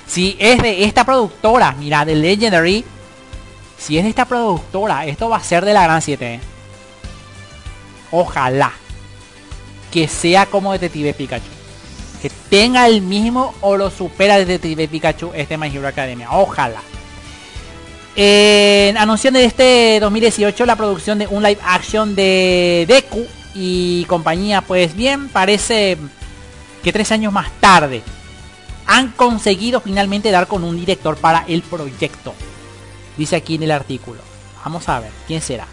[0.06, 2.84] si es de esta productora, mira, de Legendary.
[3.78, 6.34] Si es de esta productora, esto va a ser de la Gran 7.
[6.34, 6.40] ¿eh?
[8.10, 8.72] Ojalá
[9.92, 11.44] que sea como Detective Pikachu.
[12.22, 16.30] Que tenga el mismo o lo supera Detective Pikachu este My Academia.
[16.32, 16.80] Ojalá.
[18.18, 24.62] Eh, anuncian de este 2018 la producción de un live action de Deku y compañía.
[24.62, 25.98] Pues bien, parece
[26.82, 28.02] que tres años más tarde
[28.86, 32.32] han conseguido finalmente dar con un director para el proyecto.
[33.18, 34.20] Dice aquí en el artículo.
[34.64, 35.66] Vamos a ver, ¿quién será?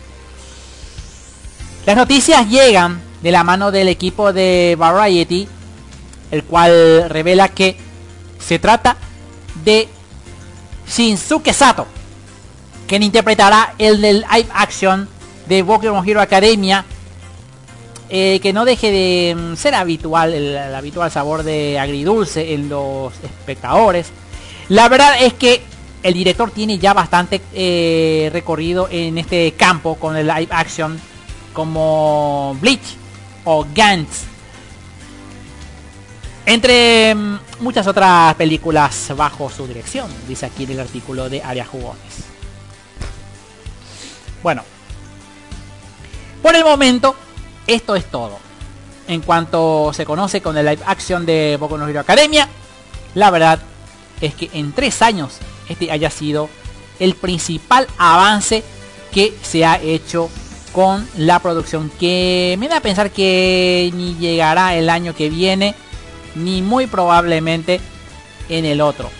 [1.86, 5.48] Las noticias llegan de la mano del equipo de Variety,
[6.32, 7.78] el cual revela que
[8.40, 8.98] se trata
[9.64, 9.88] de
[10.88, 11.88] Shinsuke Sato,
[12.88, 15.07] quien interpretará el del live action
[15.47, 16.85] de Boku no Hero Academia,
[18.10, 23.14] eh, que no deje de mm, ser habitual, el, habitual sabor de agridulce en los
[23.23, 24.11] espectadores.
[24.69, 25.64] La verdad es que
[26.03, 30.99] el director tiene ya bastante eh, recorrido en este campo con el live action
[31.53, 32.97] como Bleach
[33.45, 34.26] o Gantz.
[36.45, 41.68] Entre mm, muchas otras películas bajo su dirección, dice aquí en el artículo de Arias
[41.69, 42.32] Jugones.
[44.44, 44.64] Bueno,
[46.41, 47.15] por el momento,
[47.65, 48.38] esto es todo.
[49.07, 52.49] En cuanto se conoce con el live action de Boku no Hero Academia,
[53.15, 53.60] la verdad
[54.22, 55.38] es que en tres años
[55.70, 56.49] este haya sido
[56.99, 58.64] el principal avance
[59.14, 60.30] que se ha hecho
[60.74, 65.76] con la producción que me da a pensar que ni llegará el año que viene
[66.36, 67.80] ni muy probablemente
[68.49, 69.11] en el otro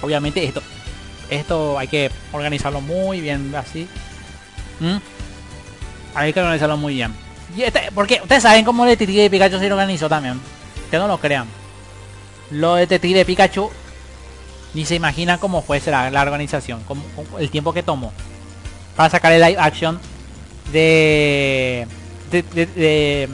[0.00, 0.62] obviamente esto
[1.28, 3.86] esto hay que organizarlo muy bien así
[4.82, 4.96] ¿Mm?
[6.14, 7.14] hay que organizarlo muy bien
[7.56, 10.40] este, porque ustedes saben cómo el Detective de Pikachu se organizó también
[10.90, 11.46] que no lo crean
[12.50, 13.70] lo de Detective de Pikachu
[14.74, 16.80] ni se imaginan cómo fue la, la organización
[17.38, 18.12] el tiempo que tomó
[18.96, 19.98] para sacar el live action
[20.72, 21.86] de
[22.30, 23.28] de, de, de-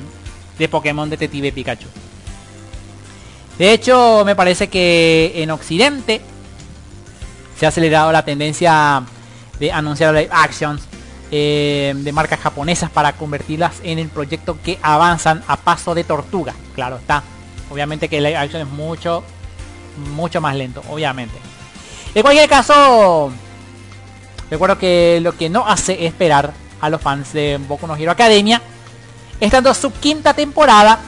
[0.58, 1.86] de Pokémon Detective Pikachu.
[3.58, 6.20] De hecho, me parece que en Occidente
[7.56, 9.04] se ha acelerado la tendencia
[9.60, 10.82] de anunciar live actions
[11.30, 16.55] eh, de marcas japonesas para convertirlas en el proyecto que avanzan a paso de tortuga.
[16.74, 17.22] Claro está.
[17.70, 19.22] Obviamente que el action es mucho,
[20.14, 21.36] mucho más lento, obviamente.
[22.14, 23.30] En cualquier caso,
[24.50, 28.62] Recuerdo que lo que no hace esperar a los fans de Boku no Hero Academia,
[29.40, 31.00] estando su quinta temporada,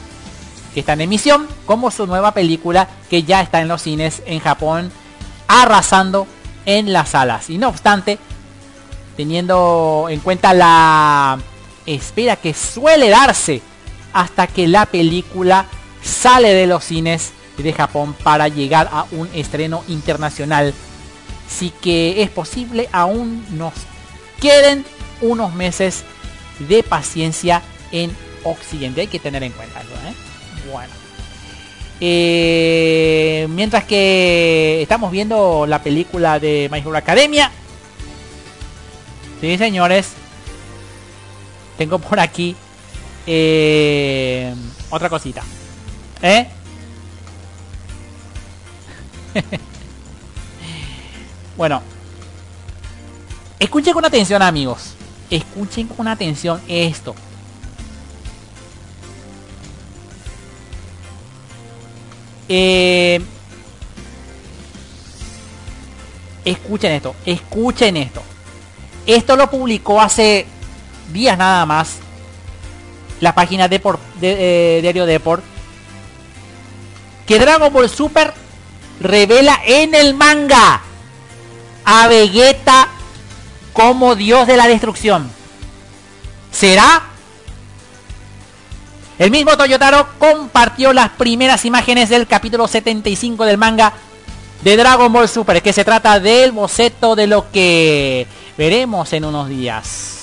[0.75, 4.41] que está en emisión, como su nueva película que ya está en los cines en
[4.41, 4.93] Japón,
[5.49, 6.27] arrasando
[6.67, 7.49] en las salas.
[7.51, 8.19] Y no obstante,
[9.17, 11.39] teniendo en cuenta la
[11.87, 13.63] espera que suele darse
[14.13, 15.67] hasta que la película
[16.03, 20.75] sale de los cines de Japón para llegar a un estreno internacional
[21.51, 23.75] sí que es posible, aún nos
[24.41, 24.85] queden
[25.21, 26.05] unos meses
[26.61, 27.63] de paciencia
[27.93, 28.15] en
[28.45, 29.03] Occidente.
[29.03, 30.15] Hay que tener en cuenta eso, ¿eh?
[30.71, 30.93] Bueno.
[32.03, 37.51] Eh, mientras que estamos viendo la película de My Hero Academia.
[39.41, 40.13] Sí, señores.
[41.79, 42.55] Tengo por aquí
[43.27, 44.55] eh,
[44.91, 45.43] otra cosita.
[46.23, 46.47] ¿Eh?
[51.57, 51.83] Bueno,
[53.59, 54.95] escuchen con atención amigos.
[55.29, 57.15] Escuchen con atención esto.
[62.49, 63.21] Eh,
[66.47, 68.23] escuchen esto, escuchen esto.
[69.15, 70.47] Esto lo publicó hace
[71.13, 71.97] días nada más
[73.19, 73.81] la página de,
[74.23, 75.43] eh, Diario Deport.
[77.27, 78.33] Que Dragon Ball Super
[79.01, 80.83] revela en el manga
[81.85, 82.89] a Vegeta
[83.73, 85.29] como dios de la destrucción.
[86.53, 87.03] ¿Será?
[89.19, 93.93] El mismo Toyotaro compartió las primeras imágenes del capítulo 75 del manga
[94.63, 98.27] de Dragon Ball Super, que se trata del boceto de lo que
[98.59, 100.17] veremos en unos días.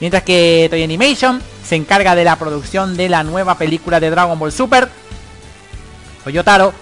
[0.00, 4.38] Mientras que Toy Animation se encarga de la producción de la nueva película de Dragon
[4.38, 4.88] Ball Super,
[6.24, 6.72] Toyotaro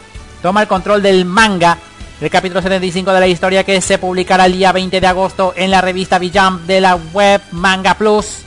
[0.42, 1.78] toma el control del manga
[2.20, 5.70] del capítulo 75 de la historia que se publicará el día 20 de agosto en
[5.70, 8.38] la revista Jump de la web Manga Plus.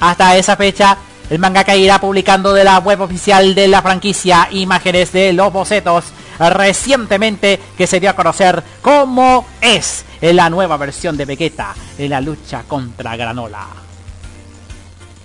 [0.00, 0.98] Hasta esa fecha,
[1.30, 6.06] el mangaka irá publicando de la web oficial de la franquicia imágenes de los bocetos
[6.50, 12.20] recientemente que se dio a conocer cómo es la nueva versión de Vegeta en la
[12.20, 13.66] lucha contra Granola.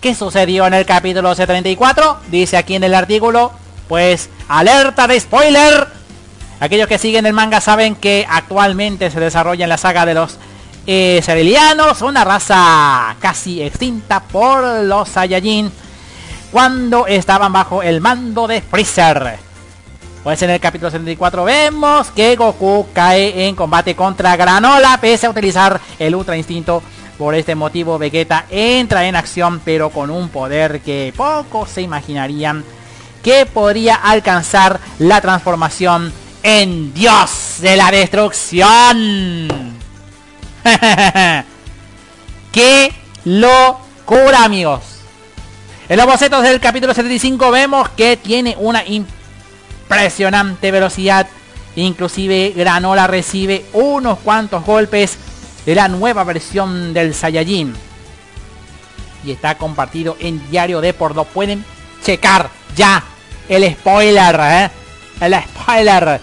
[0.01, 2.19] ¿Qué sucedió en el capítulo 74?
[2.29, 3.51] Dice aquí en el artículo,
[3.87, 5.87] pues alerta de spoiler.
[6.59, 10.37] Aquellos que siguen el manga saben que actualmente se desarrolla en la saga de los
[10.87, 11.21] eh,
[12.01, 15.71] una raza casi extinta por los Saiyajin
[16.51, 19.46] cuando estaban bajo el mando de Freezer.
[20.27, 25.29] Pues en el capítulo 74 vemos que Goku cae en combate contra Granola pese a
[25.29, 26.83] utilizar el Ultra Instinto.
[27.17, 32.65] Por este motivo Vegeta entra en acción pero con un poder que pocos se imaginarían
[33.23, 36.11] que podría alcanzar la transformación
[36.43, 39.47] en Dios de la Destrucción.
[42.51, 42.93] ¡Qué
[43.23, 44.81] locura amigos!
[45.87, 48.83] En los bocetos del capítulo 75 vemos que tiene una
[49.87, 51.27] impresionante velocidad.
[51.75, 55.17] Inclusive Granola recibe unos cuantos golpes
[55.65, 57.73] de la nueva versión del Saiyajin.
[59.23, 61.15] Y está compartido en Diario Deport.
[61.15, 61.63] Lo pueden
[62.03, 63.03] checar ya.
[63.47, 64.69] El spoiler, ¿eh?
[65.21, 66.19] El spoiler.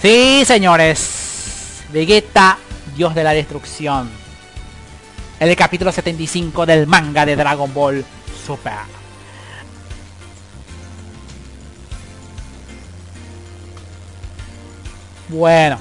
[0.00, 1.82] Sí, señores.
[1.92, 2.58] Vegeta,
[2.96, 4.10] dios de la destrucción.
[5.40, 8.04] el capítulo 75 del manga de Dragon Ball
[8.46, 9.05] Super.
[15.28, 15.78] Bueno.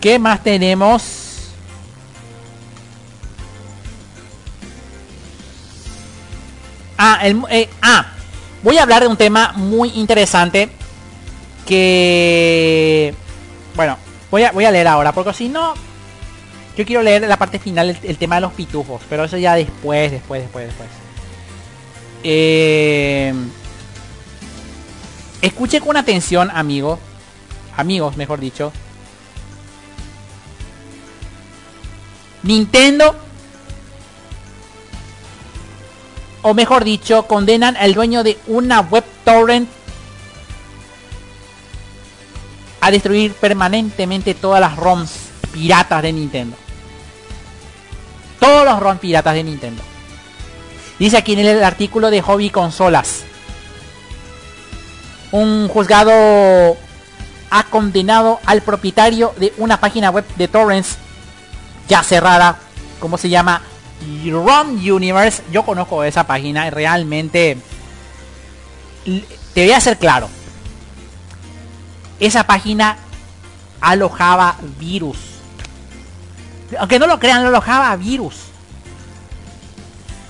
[0.00, 1.16] ¿Qué más tenemos?
[6.98, 8.06] Ah, el, eh, ah,
[8.62, 10.70] voy a hablar de un tema muy interesante
[11.66, 13.12] que
[13.74, 13.98] bueno
[14.30, 15.74] voy a voy a leer ahora porque si no
[16.76, 20.12] yo quiero leer la parte final el, tema de los pitufos pero eso ya después
[20.12, 20.88] después después después
[22.22, 23.34] eh,
[25.42, 26.98] escuche con atención amigo
[27.76, 28.72] amigos mejor dicho
[32.42, 33.16] Nintendo
[36.42, 39.68] o mejor dicho condenan al dueño de una web torrent
[42.80, 45.10] a destruir permanentemente todas las ROMs
[45.52, 46.56] piratas de Nintendo.
[48.38, 49.82] Todos los ROMs piratas de Nintendo.
[50.96, 53.24] Dice aquí en el artículo de Hobby Consolas.
[55.32, 56.76] Un juzgado
[57.50, 60.98] ha condenado al propietario de una página web de torrents
[61.88, 62.56] ya cerrada,
[63.00, 63.62] como se llama
[64.24, 65.42] ROM Universe.
[65.52, 67.58] Yo conozco esa página y realmente
[69.04, 70.28] te voy a ser claro
[72.20, 72.96] esa página
[73.80, 75.18] alojaba virus.
[76.78, 78.45] Aunque no lo crean, alojaba virus.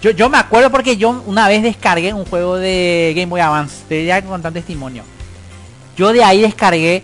[0.06, 3.78] Yo, yo me acuerdo porque yo una vez descargué un juego de Game Boy Advance.
[3.88, 5.02] Te voy a contar testimonio.
[5.96, 7.02] Yo de ahí descargué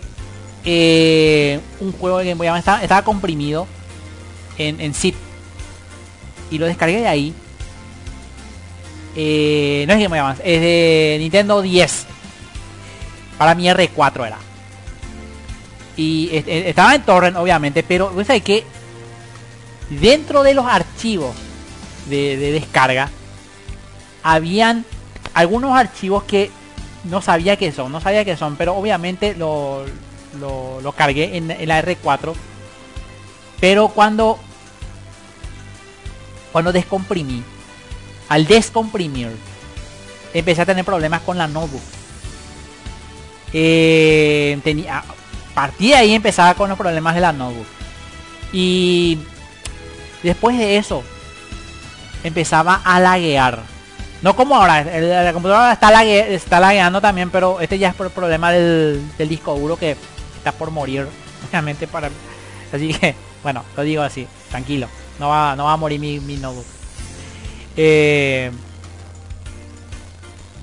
[0.63, 2.81] eh, un juego de Game Boy Advance.
[2.81, 3.67] Estaba, comprimido
[4.57, 5.15] en, zip.
[6.49, 7.33] Y lo descargué de ahí.
[9.17, 12.05] Eh, no es Game Boy Advance, es de Nintendo 10.
[13.37, 14.37] Para mi R4 era.
[15.97, 18.63] Y est- est- estaba en torrent, obviamente, pero ¿vos sabés que
[19.89, 21.35] Dentro de los archivos
[22.07, 23.09] de, de descarga,
[24.23, 24.85] habían
[25.33, 26.51] algunos archivos que
[27.03, 29.85] no sabía que son, no sabía que son, pero obviamente lo,
[30.39, 32.33] lo, cargué en, en la R4.
[33.59, 34.39] Pero cuando
[36.53, 37.43] cuando descomprimí,
[38.29, 39.31] al descomprimir,
[40.35, 41.81] empecé a tener problemas con la notebook.
[43.53, 45.03] Eh, tenía,
[45.55, 47.65] partí de ahí empezaba con los problemas de la notebook.
[48.51, 49.17] Y
[50.21, 51.03] después de eso,
[52.23, 53.59] empezaba a laguear.
[54.21, 58.05] No como ahora, la computadora está, lague- está lagueando también, pero este ya es por
[58.07, 59.97] el problema del, del disco duro que
[60.37, 61.07] está por morir.
[61.49, 62.09] Obviamente para...
[62.71, 64.87] Así que, bueno, lo digo así, tranquilo.
[65.19, 66.65] No va, no va a morir mi, mi notebook.
[67.75, 68.49] Eh,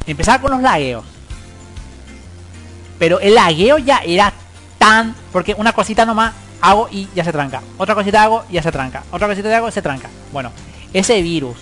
[0.07, 1.05] empezaba con los lagueos.
[2.99, 4.33] Pero el lagueo ya era
[4.79, 5.15] tan...
[5.33, 7.63] Porque una cosita nomás hago y ya se tranca.
[7.79, 9.03] Otra cosita hago y ya se tranca.
[9.11, 10.09] Otra cosita hago y se tranca.
[10.33, 10.51] Bueno,
[10.93, 11.57] ese virus.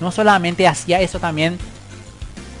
[0.00, 1.58] No solamente hacía eso también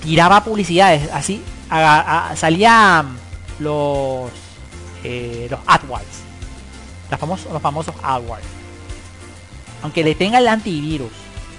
[0.02, 1.10] tiraba publicidades.
[1.12, 3.04] Así a- a- salía
[3.58, 4.30] los
[5.04, 6.22] eh, los AdWords.
[7.10, 8.44] Los famosos los famosos AdWords.
[9.82, 11.12] Aunque le tenga el antivirus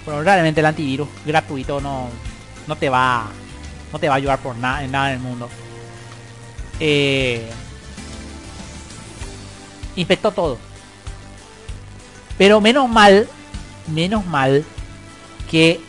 [0.06, 2.08] pero realmente el antivirus gratuito no
[2.66, 3.26] no te va
[3.92, 5.50] no te va a ayudar por nada en nada del mundo.
[6.80, 7.50] Eh,
[10.36, 10.58] todo.
[12.38, 13.28] Pero menos mal
[13.88, 14.66] menos mal
[15.50, 15.80] que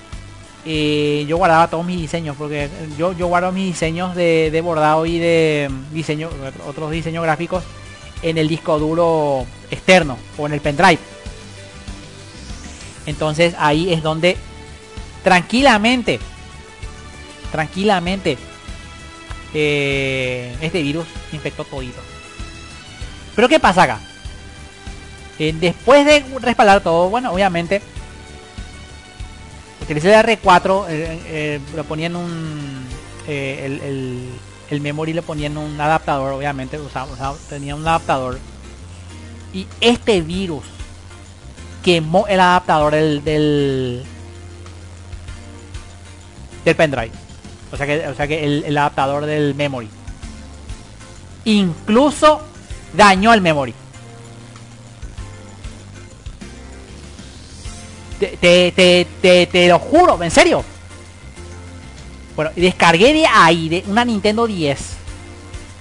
[0.65, 2.69] eh, yo guardaba todos mis diseños porque
[2.99, 6.31] yo, yo guardo mis diseños de, de bordado y de mm, diseño
[6.67, 7.65] otros diseños gráficos
[8.23, 10.99] en el disco duro externo o en el pendrive.
[13.07, 14.37] Entonces ahí es donde
[15.23, 16.21] tranquilamente
[17.51, 18.37] tranquilamente
[19.55, 22.01] eh, este virus infectó todito.
[23.35, 24.01] Pero qué pasa acá
[25.39, 27.81] Después de respaldar todo bueno obviamente
[29.83, 32.87] utilicé el R4, eh, eh, lo ponía en un...
[33.27, 34.29] eh, el, el,
[34.71, 38.39] el memory lo ponía en un adaptador, obviamente, usaba- tenía un adaptador.
[39.55, 40.65] Y este virus
[41.83, 44.05] quemó el adaptador del, del,
[46.67, 47.13] del pendrive.
[47.73, 49.89] O sea que, o sea que el, el adaptador del memory.
[51.47, 52.43] Incluso
[52.95, 53.75] dañó el memory.
[58.19, 60.65] Te, te, te, te, lo juro, en serio.
[62.35, 64.97] Bueno, y descargué de ahí, de una Nintendo 10.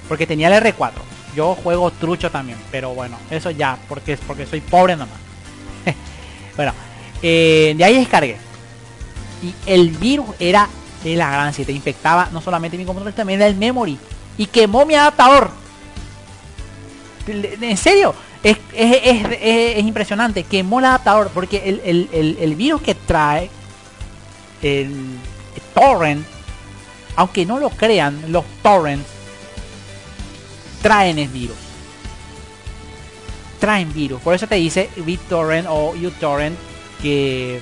[0.07, 0.91] Porque tenía el R4.
[1.35, 5.18] Yo juego trucho también, pero bueno, eso ya, porque es porque soy pobre nomás.
[6.55, 6.73] bueno,
[7.22, 8.38] eh, de ahí descargué.
[9.43, 10.68] Y el virus era
[11.03, 13.97] de la gran te infectaba no solamente mi computadora, también el memory.
[14.38, 15.49] Y quemó mi adaptador.
[17.27, 20.43] En serio, es, es, es, es- es impresionante.
[20.43, 21.81] Quemó el adaptador porque el,
[22.14, 23.49] el- el- virus que trae
[24.61, 25.18] el
[25.73, 26.26] torrent,
[27.15, 29.05] aunque no lo crean, los torrents
[30.81, 31.57] traen el virus.
[33.59, 34.22] Traen virus.
[34.22, 36.55] Por eso te dice BitTorrent o uTorrent
[37.01, 37.59] que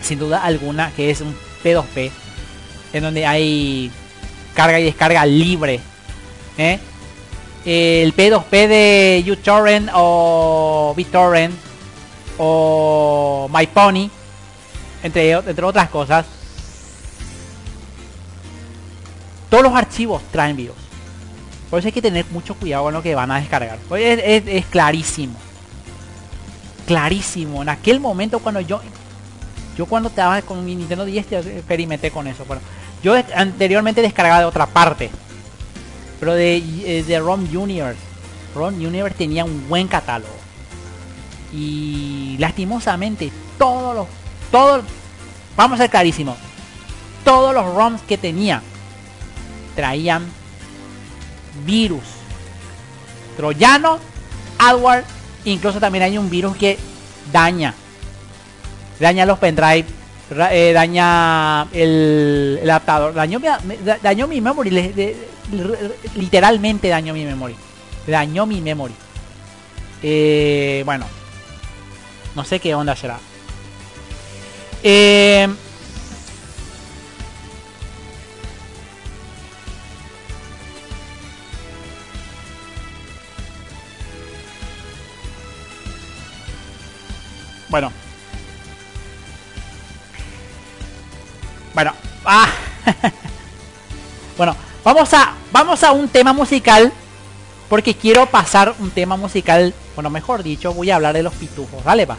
[0.00, 2.10] sin duda alguna que es un P2P
[2.92, 3.90] en donde hay
[4.54, 5.80] carga y descarga libre.
[6.58, 6.78] ¿eh?
[7.64, 11.54] El P2P de uTorrent o BitTorrent
[12.38, 14.10] o MyPony,
[15.02, 16.26] entre, entre otras cosas,
[19.48, 20.76] todos los archivos traen virus.
[21.68, 23.78] Por eso hay que tener mucho cuidado con lo que van a descargar.
[23.98, 25.34] Es, clarísimo.
[26.86, 27.62] Clarísimo.
[27.62, 28.80] En aquel momento cuando yo
[29.76, 32.44] yo cuando estaba con mi Nintendo 10 ya experimenté con eso.
[32.44, 32.62] Bueno,
[33.02, 35.10] yo anteriormente descargaba de otra parte.
[36.22, 37.98] Pero de, eh, de ROM Universe.
[38.54, 40.32] ROM Universe tenía un buen catálogo.
[41.52, 44.06] Y lastimosamente todos los...
[44.52, 44.84] Todos...
[45.56, 46.38] Vamos a ser clarísimos.
[47.24, 48.62] Todos los ROMs que tenía
[49.74, 50.24] traían
[51.66, 52.04] virus.
[53.36, 53.98] Troyano,
[54.60, 55.02] adware.
[55.44, 56.78] Incluso también hay un virus que
[57.32, 57.74] daña
[59.00, 59.86] daña los pendrive,
[60.52, 63.40] eh, daña el, el adaptador, dañó
[64.00, 64.70] dañó mi memory,
[66.14, 67.56] literalmente dañó mi memory,
[68.06, 68.94] dañó mi memory.
[70.02, 71.06] Eh, bueno,
[72.34, 73.18] no sé qué onda será.
[74.82, 75.48] Eh,
[87.68, 87.92] bueno,
[91.74, 91.94] Bueno,
[92.26, 92.48] ah.
[94.36, 94.54] bueno,
[94.84, 96.92] vamos a vamos a un tema musical
[97.68, 101.82] porque quiero pasar un tema musical, bueno, mejor dicho, voy a hablar de los pitufos,
[101.84, 102.18] dale va.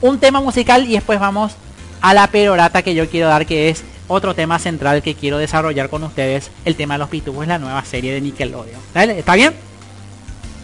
[0.00, 1.56] Un tema musical y después vamos
[2.00, 5.88] a la perorata que yo quiero dar que es otro tema central que quiero desarrollar
[5.90, 8.80] con ustedes, el tema de los pitufos la nueva serie de Nickelodeon.
[8.94, 9.18] ¿Dale?
[9.18, 9.52] ¿Está bien?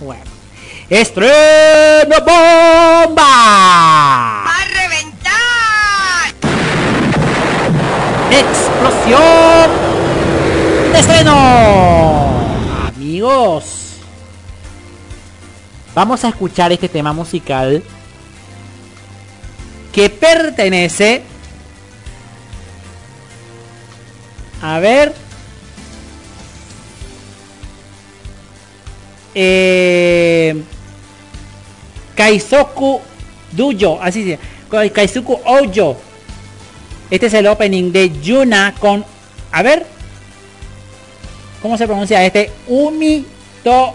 [0.01, 0.23] Bueno.
[0.89, 3.16] ¡Estreno bomba!
[3.16, 6.35] ¡Va a reventar!
[8.31, 9.81] explosión
[10.93, 11.32] de estreno.
[12.89, 13.97] Amigos,
[15.94, 17.82] vamos a escuchar este tema musical
[19.93, 21.23] que pertenece
[24.60, 25.14] a ver
[29.35, 30.62] eh,
[32.14, 33.01] Kaizoku
[33.51, 34.39] Duyo, así se
[34.70, 35.97] llama, Kaizoku Ojo
[37.12, 39.05] este es el opening de Yuna con...
[39.51, 39.91] A ver.
[41.62, 42.51] ¿Cómo se pronuncia este?
[42.66, 43.24] Umi
[43.62, 43.94] to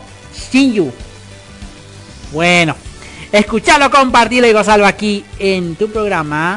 [0.51, 0.91] Shinyu.
[2.31, 2.75] Bueno.
[3.31, 6.55] Escuchalo, compartilo y gozalo aquí en tu programa.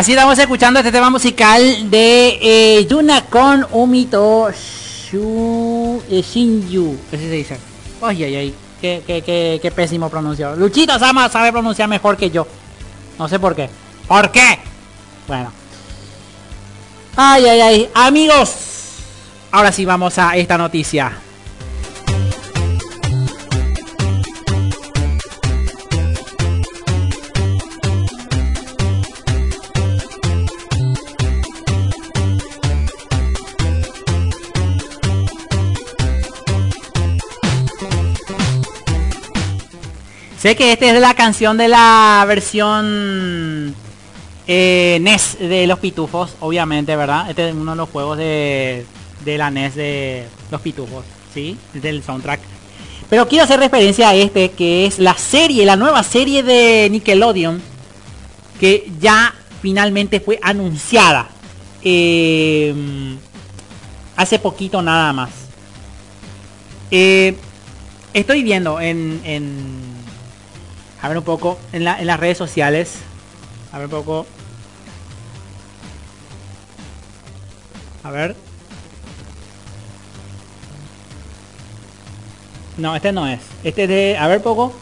[0.00, 6.96] Así estamos escuchando este tema musical de eh, Yuna con Umito Shu, eh, Shinju.
[7.08, 7.58] Así se dice.
[8.00, 8.54] Ay, ay, ay.
[8.80, 10.56] Qué, qué, qué, qué pésimo pronunciado.
[10.56, 12.46] Luchito Sama sabe pronunciar mejor que yo.
[13.18, 13.68] No sé por qué.
[14.08, 14.60] ¿Por qué?
[15.28, 15.52] Bueno.
[17.14, 17.90] Ay, ay, ay.
[17.92, 18.54] Amigos.
[19.50, 21.12] Ahora sí vamos a esta noticia.
[40.40, 43.74] Sé que esta es la canción de la versión
[44.46, 47.28] eh, NES de los pitufos, obviamente, ¿verdad?
[47.28, 48.86] Este es uno de los juegos de,
[49.22, 51.04] de la NES de los pitufos,
[51.34, 51.58] ¿sí?
[51.74, 52.40] Del soundtrack.
[53.10, 57.60] Pero quiero hacer referencia a este, que es la serie, la nueva serie de Nickelodeon,
[58.58, 61.28] que ya finalmente fue anunciada.
[61.82, 62.74] eh,
[64.16, 65.30] hace poquito nada más.
[66.90, 67.36] Eh,
[68.14, 69.89] estoy viendo en, en
[71.02, 72.96] a ver un poco en, la- en las redes sociales.
[73.72, 74.26] A ver un poco.
[78.02, 78.36] A ver.
[82.76, 83.40] No, este no es.
[83.62, 84.16] Este es de...
[84.18, 84.72] A ver poco.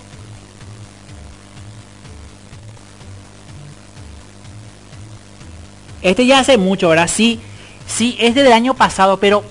[6.03, 7.09] Este ya hace mucho, ¿verdad?
[7.13, 7.41] Sí,
[7.87, 9.43] sí, es del año pasado, pero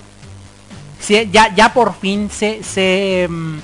[0.98, 3.58] sí, ya, ya por fin se, se, mm,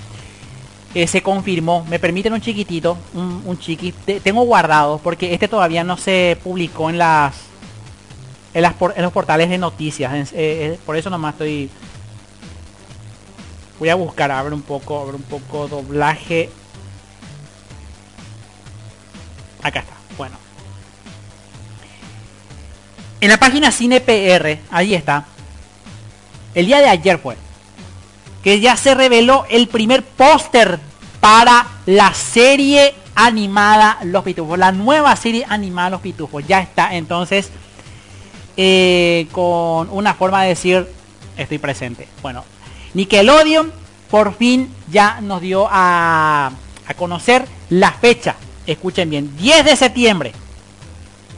[0.95, 1.85] eh, se confirmó.
[1.89, 3.93] Me permiten un chiquitito, un, un chiqui.
[3.93, 7.35] Te- tengo guardado porque este todavía no se publicó en las
[8.55, 10.13] en, las en los portales de noticias.
[10.33, 11.69] eh, eh, por eso nomás estoy.
[13.81, 16.49] Voy a buscar, a ver un poco, a ver un poco doblaje.
[19.63, 19.95] Acá está.
[20.17, 20.37] Bueno.
[23.21, 25.27] En la página Cine PR, ahí está.
[26.55, 27.37] El día de ayer fue
[28.45, 30.79] que ya se reveló el primer póster
[31.19, 34.59] para la serie animada Los Pitufos.
[34.59, 36.47] La nueva serie animada Los Pitufos.
[36.47, 36.95] Ya está.
[36.95, 37.51] Entonces,
[38.59, 40.87] eh, con una forma de decir,
[41.39, 42.07] estoy presente.
[42.21, 42.45] Bueno,
[42.93, 43.73] Nickelodeon
[44.11, 46.53] por fin ya nos dio a,
[46.87, 48.37] a conocer la fecha.
[48.67, 50.33] Escuchen bien, 10 de septiembre.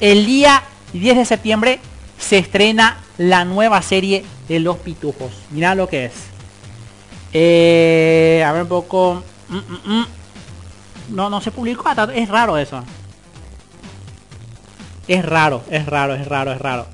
[0.00, 1.78] El día 10 de septiembre
[2.18, 5.30] se estrena la nueva serie de Los Pitufos.
[5.52, 6.35] Mira lo que es.
[7.32, 9.22] Eh, a ver un poco.
[9.48, 10.06] Mm, mm, mm.
[11.10, 11.88] No, no se publicó.
[11.88, 12.82] hasta- Es raro eso.
[15.08, 16.86] Es raro, es raro, es raro, es raro.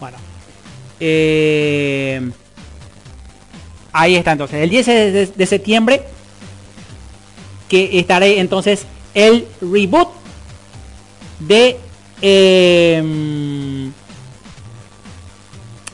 [0.00, 0.18] Bueno.
[1.00, 2.30] Eh,
[3.92, 4.62] ahí está entonces.
[4.62, 6.02] El 10 de, de- de septiembre.
[7.68, 10.08] Que estaré entonces el reboot
[11.38, 11.78] de
[12.22, 13.90] eh,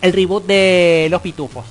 [0.04, 1.64] el reboot de los pitufos.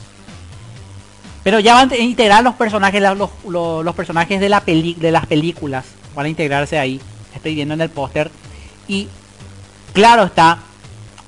[1.43, 5.85] Pero ya van a integrar los personajes los, personajes de las películas
[6.15, 6.99] van a integrarse ahí.
[7.35, 8.31] Estoy viendo en el póster.
[8.88, 9.07] Y
[9.93, 10.60] claro está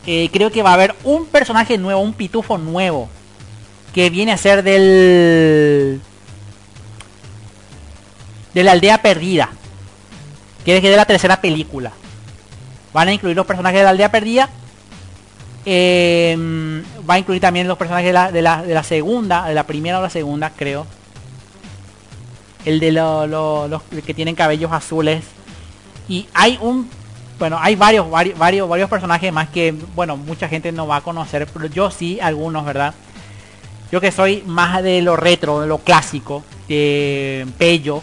[0.08, 3.10] eh, creo que va a haber un personaje nuevo un pitufo nuevo
[3.94, 6.02] que viene a ser del
[8.54, 9.50] de la aldea perdida.
[10.64, 11.92] Que es de la tercera película
[12.94, 14.50] van a incluir los personajes de la aldea perdida
[15.66, 16.36] eh,
[17.10, 18.42] va a incluir también los personajes de la, de,
[18.74, 20.86] la, segunda de la primera o la segunda creo.
[22.66, 25.24] El de lo- los que tienen cabellos azules.
[26.08, 26.90] Y hay un
[27.38, 31.02] bueno hay varios varios varios varios personajes más que bueno mucha gente no va a
[31.02, 32.94] conocer pero yo sí algunos verdad
[33.92, 38.02] yo que soy más de lo retro de lo clásico de Pello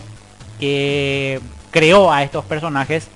[0.60, 1.40] que
[1.72, 3.08] creó a estos personajes.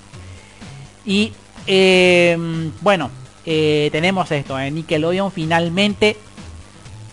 [1.05, 1.31] Y
[1.65, 2.37] eh,
[2.81, 3.09] bueno
[3.49, 6.17] eh, tenemos esto eh, Nickelodeon finalmente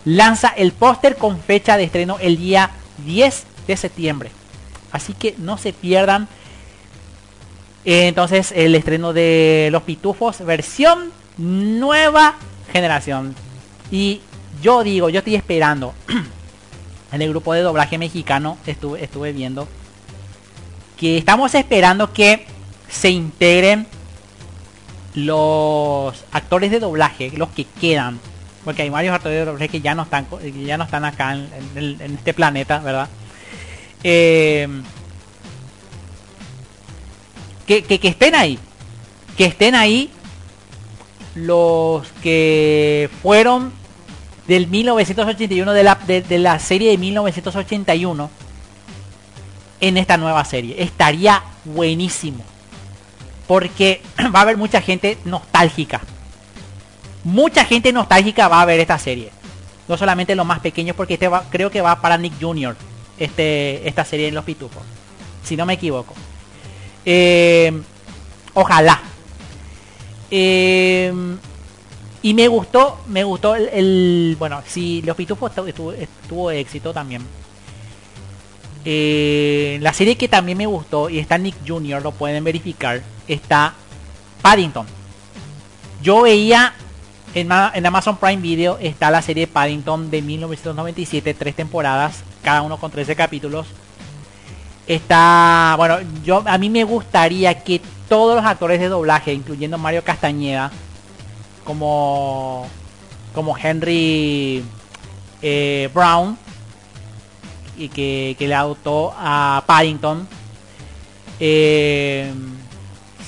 [0.03, 2.71] lanza el póster con fecha de estreno el día
[3.05, 4.31] 10 de septiembre.
[4.91, 6.27] Así que no se pierdan
[7.85, 12.35] eh, entonces el estreno de los pitufos versión nueva
[12.73, 13.33] generación.
[13.89, 14.19] Y
[14.61, 15.93] yo digo yo estoy esperando
[17.13, 19.69] en el grupo de doblaje mexicano estuve estuve viendo
[20.97, 22.45] que estamos esperando que
[22.89, 23.87] se integren
[25.15, 28.19] los actores de doblaje los que quedan
[28.63, 30.27] porque hay varios actores de doblaje que ya no están
[30.65, 33.07] ya no están acá en, este planeta verdad
[34.03, 34.67] Eh,
[37.65, 38.59] que, que, estén ahí
[39.37, 40.11] que estén ahí
[41.33, 43.73] los que fueron
[44.47, 48.29] del 1981 de la, de la serie de 1981
[49.81, 50.81] en esta nueva serie.
[50.81, 52.43] Estaría buenísimo.
[53.47, 54.01] Porque
[54.33, 56.01] va a haber mucha gente nostálgica.
[57.23, 59.31] Mucha gente nostálgica va a ver esta serie.
[59.87, 62.75] No solamente los más pequeños, porque este va, creo que va para Nick Jr.
[63.17, 64.83] Este, esta serie en Los Pitufos.
[65.43, 66.13] Si no me equivoco.
[67.05, 67.71] Eh,
[68.53, 69.01] ojalá.
[70.31, 71.13] Eh,
[72.25, 77.21] y me gustó, me gustó el, bueno, si Los Pitufos estuvo, estuvo, éxito también.
[78.83, 82.01] Eh, la serie que también me gustó y está Nick Jr.
[82.01, 83.73] lo pueden verificar está
[84.41, 84.85] Paddington.
[86.01, 86.73] Yo veía
[87.33, 92.77] en, en Amazon Prime Video está la serie Paddington de 1997, tres temporadas, cada uno
[92.77, 93.67] con 13 capítulos.
[94.87, 100.03] Está, bueno, yo a mí me gustaría que todos los actores de doblaje, incluyendo Mario
[100.03, 100.71] Castañeda,
[101.65, 102.67] como
[103.33, 104.63] como Henry
[105.41, 106.37] eh, Brown
[107.77, 110.25] y que, que le adoptó a Paddington
[111.39, 112.33] eh,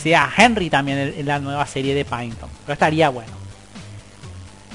[0.08, 3.32] sea Henry también en, la nueva serie de Paddington pero estaría bueno.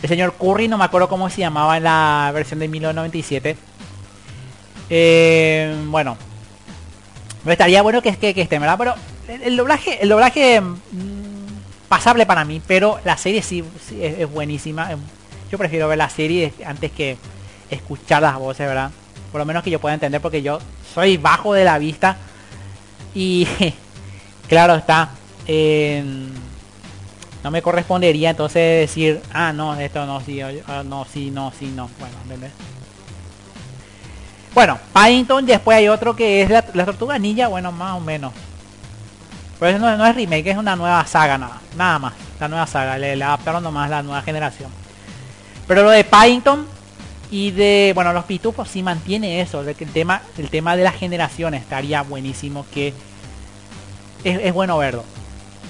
[0.03, 3.57] El señor Curry no me acuerdo cómo se llamaba en la versión de 1997
[4.91, 6.17] Eh, bueno
[7.45, 8.95] pero estaría bueno que, que, que esté verdad pero
[9.27, 13.65] el, doblaje el doblaje mm, pasable para mí pero la serie sí,
[13.99, 14.91] es, es buenísima.
[15.51, 17.17] Yo prefiero ver la serie antes que
[17.71, 18.91] escuchar las voces verdad
[19.31, 20.59] por lo menos que yo pueda entender porque yo
[20.95, 22.19] soy bajo de la vista
[23.15, 23.47] y
[24.49, 25.11] claro está
[25.47, 26.05] eh,
[27.43, 31.73] no me correspondería entonces decir ah no esto no sí ah, no sí no sí
[31.75, 32.53] no bueno ¿entendés?
[34.55, 38.33] bueno Paddington después hay otro que es la, tortuga ninja bueno más o menos.
[39.59, 42.67] Pero eso no, no es remake es una nueva saga nada nada más la nueva
[42.67, 44.71] saga le, le adaptaron nomás la nueva generación.
[45.67, 46.67] Pero lo de Paddington
[47.31, 51.63] y de bueno los pitufos sí mantiene eso el tema el tema de las generaciones
[51.63, 52.89] estaría buenísimo que
[54.23, 55.03] es, es bueno verlo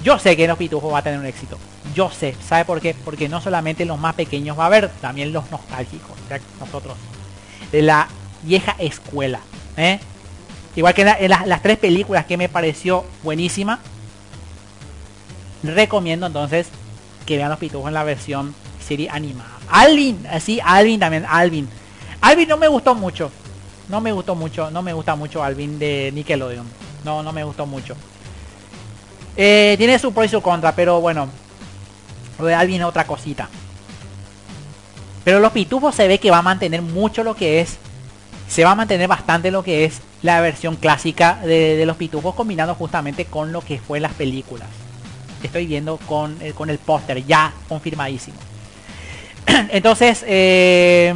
[0.03, 1.59] yo sé que los pitufos va a tener un éxito
[1.95, 5.33] yo sé sabe por qué porque no solamente los más pequeños va a ver también
[5.33, 6.17] los nostálgicos
[6.61, 6.97] nosotros
[7.71, 8.09] de la
[8.43, 9.41] vieja escuela
[9.77, 10.01] ¿eh?
[10.77, 13.79] igual que en en las, tres películas que me pareció buenísima
[15.63, 16.69] recomiendo entonces
[17.27, 19.51] que vean los pitufos en la versión serie animada.
[19.71, 21.69] Alvin, así Alvin también, Alvin.
[22.21, 23.31] Alvin no me gustó mucho.
[23.89, 26.67] No me gustó mucho, no me gusta mucho Alvin de Nickelodeon.
[27.05, 27.95] No, no me gustó mucho.
[29.37, 31.29] Eh, tiene su pro y su contra, pero bueno.
[32.39, 33.49] Lo de Alvin es otra cosita.
[35.25, 37.79] Pero los pitufos se ve que va a mantener mucho lo que es.
[38.49, 42.75] Se va a mantener bastante lo que es la versión clásica de, los pitufos combinando
[42.75, 44.69] justamente con lo que fue las películas
[45.43, 48.37] estoy viendo con, eh, con el póster ya confirmadísimo.
[49.71, 51.13] Entonces, eh,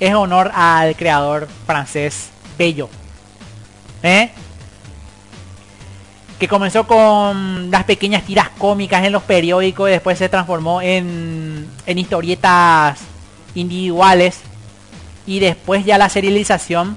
[0.00, 2.88] es honor al creador francés Bello.
[6.42, 11.68] Que comenzó con las pequeñas tiras cómicas en los periódicos y después se transformó en,
[11.86, 12.98] en historietas
[13.54, 14.40] individuales.
[15.24, 16.96] Y después ya la serialización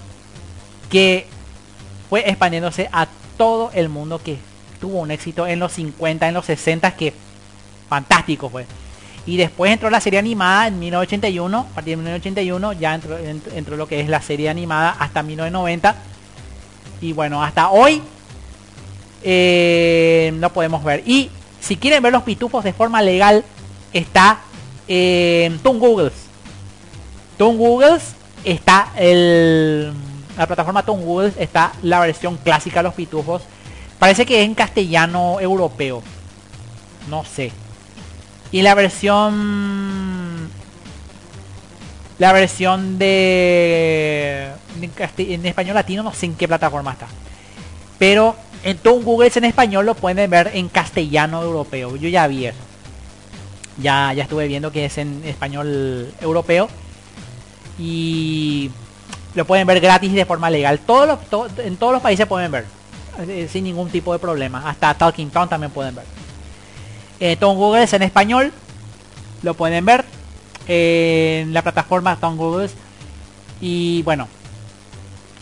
[0.90, 1.28] que
[2.10, 3.08] fue expandiéndose a
[3.38, 4.40] todo el mundo que
[4.82, 7.14] tuvo un éxito en los 50, en los 60 que
[7.88, 8.66] fantástico fue.
[9.28, 13.54] Y después entró la serie animada en 1981, a partir de 1981 ya entró, ent-
[13.54, 15.96] entró lo que es la serie animada hasta 1990.
[17.02, 18.02] Y bueno, hasta hoy
[19.28, 21.02] eh, no podemos ver.
[21.06, 23.44] Y si quieren ver los pitufos de forma legal,
[23.92, 24.42] está
[24.88, 26.14] en Toon Googles.
[27.38, 29.92] Toon Googles está el
[30.38, 33.42] la plataforma Toon Googles está la versión clásica de los pitufos.
[33.98, 36.04] Parece que es en castellano europeo.
[37.10, 37.52] No sé.
[38.52, 40.50] Y la versión
[42.20, 47.08] la versión de en, en español latino no sé en qué plataforma está.
[47.98, 48.36] Pero
[48.66, 51.96] en Toon Google en español lo pueden ver en castellano europeo.
[51.98, 52.58] Yo ya vi eso.
[53.78, 56.68] Ya, ya estuve viendo que es en español europeo.
[57.78, 58.72] Y
[59.36, 60.80] lo pueden ver gratis y de forma legal.
[60.80, 62.66] Todos los, en todos los países pueden ver.
[63.28, 64.68] eh, sin ningún tipo de problema.
[64.68, 66.06] Hasta Talking Town también pueden ver.
[67.20, 68.52] Eh, Tom Google es en español.
[69.44, 70.06] Lo pueden ver
[70.68, 72.40] en la plataforma Tom.
[73.62, 74.28] Y bueno,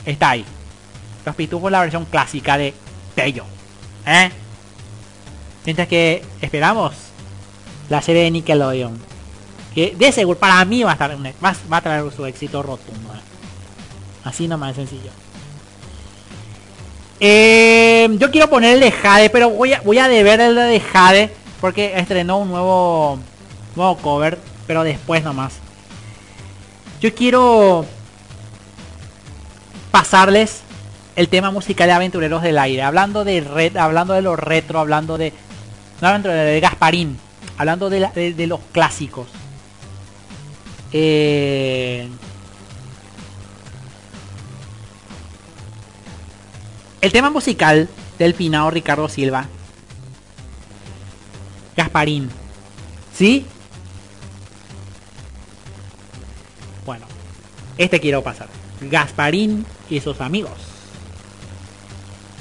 [0.05, 0.43] está ahí.
[1.25, 2.73] Los pitufos la versión clásica de
[3.15, 3.45] Tello.
[4.06, 4.31] ¿Eh?
[5.65, 6.94] Mientras que esperamos
[7.90, 8.98] la serie de Nickelodeon.
[9.73, 13.14] Que de seguro para mí va a estar un- va, a traer su éxito rotundo.
[13.14, 13.19] ¿eh?
[14.23, 15.11] Así nomás sencillo.
[17.19, 20.80] Eh, yo quiero poner el de Jade, pero voy a, voy a deber el de
[20.80, 23.19] Jade porque estrenó un nuevo
[23.76, 24.38] nuevo cover,
[24.68, 25.53] pero después nomás.
[26.99, 27.85] Yo quiero
[29.91, 30.61] pasarles
[31.15, 35.18] el tema musical de Aventureros del Aire, hablando de red, hablando de los retro, hablando
[35.18, 35.31] de
[36.02, 37.18] no de Gasparín,
[37.57, 39.27] hablando de, la- de- de los clásicos.
[40.91, 42.07] Eh,
[47.02, 49.48] el tema musical del finado Ricardo Silva.
[51.76, 52.30] Gasparín.
[53.15, 53.45] ¿Sí?
[56.85, 57.06] Bueno,
[57.77, 58.48] este quiero pasar.
[58.81, 60.52] Gasparín y sus amigos.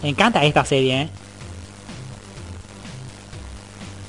[0.02, 1.08] Me encanta esta serie, ¿eh?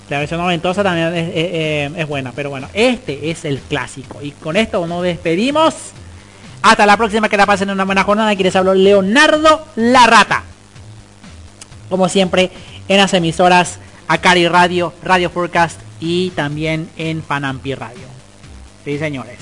[0.10, 4.22] La versión noventosa también es, eh, es buena, pero bueno, este es el clásico.
[4.22, 5.74] Y con esto nos despedimos.
[6.62, 8.30] Hasta la próxima, que la pasen una buena jornada.
[8.30, 10.44] Aquí les hablo Leonardo La Rata.
[11.90, 12.52] Como siempre,
[12.88, 18.08] en las emisoras Acari Radio, Radio Forecast y también en Panampi Radio.
[18.86, 19.40] Sí, señores.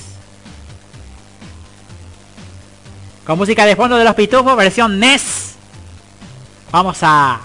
[3.26, 5.41] Con música de fondo de los pitufos, versión NES.
[6.72, 7.42] Vamos a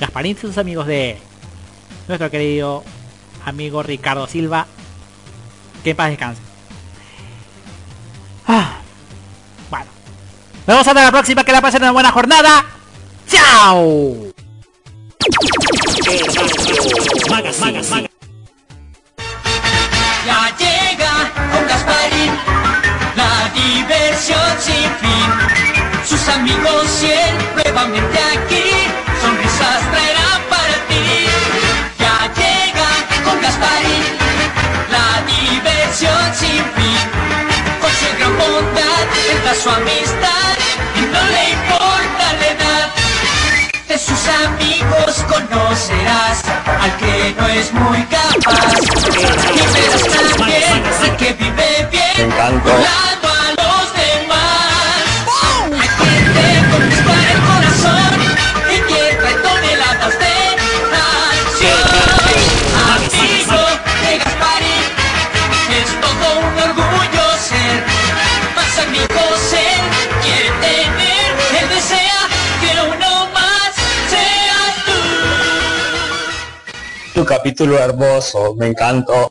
[0.00, 1.18] Gasparín y sus amigos de
[2.08, 2.82] nuestro querido
[3.44, 4.66] amigo Ricardo Silva.
[5.84, 6.40] Que en paz descanse.
[8.46, 8.78] Ah,
[9.68, 9.84] bueno.
[10.58, 11.44] Nos vemos hasta la próxima.
[11.44, 12.64] Que la pasen una buena jornada.
[13.28, 14.32] ¡Chao!
[20.26, 22.32] Ya llega con Gasparín
[23.16, 25.75] la diversión sin.
[26.08, 28.62] Sus amigos siempre van aquí,
[29.20, 31.26] sonrisas traerán para ti.
[31.98, 32.90] Ya llega
[33.24, 34.04] con Gasparín
[34.92, 37.02] la diversión sin fin.
[37.80, 39.02] Con su gran bondad
[39.32, 40.54] entra su amistad
[40.94, 42.88] y no le importa la edad.
[43.88, 46.44] De sus amigos conocerás
[46.82, 48.78] al que no es muy capaz.
[49.54, 50.04] Y verás
[50.38, 52.32] también al que vive bien,
[77.26, 79.28] capítulo hermoso, me encantó.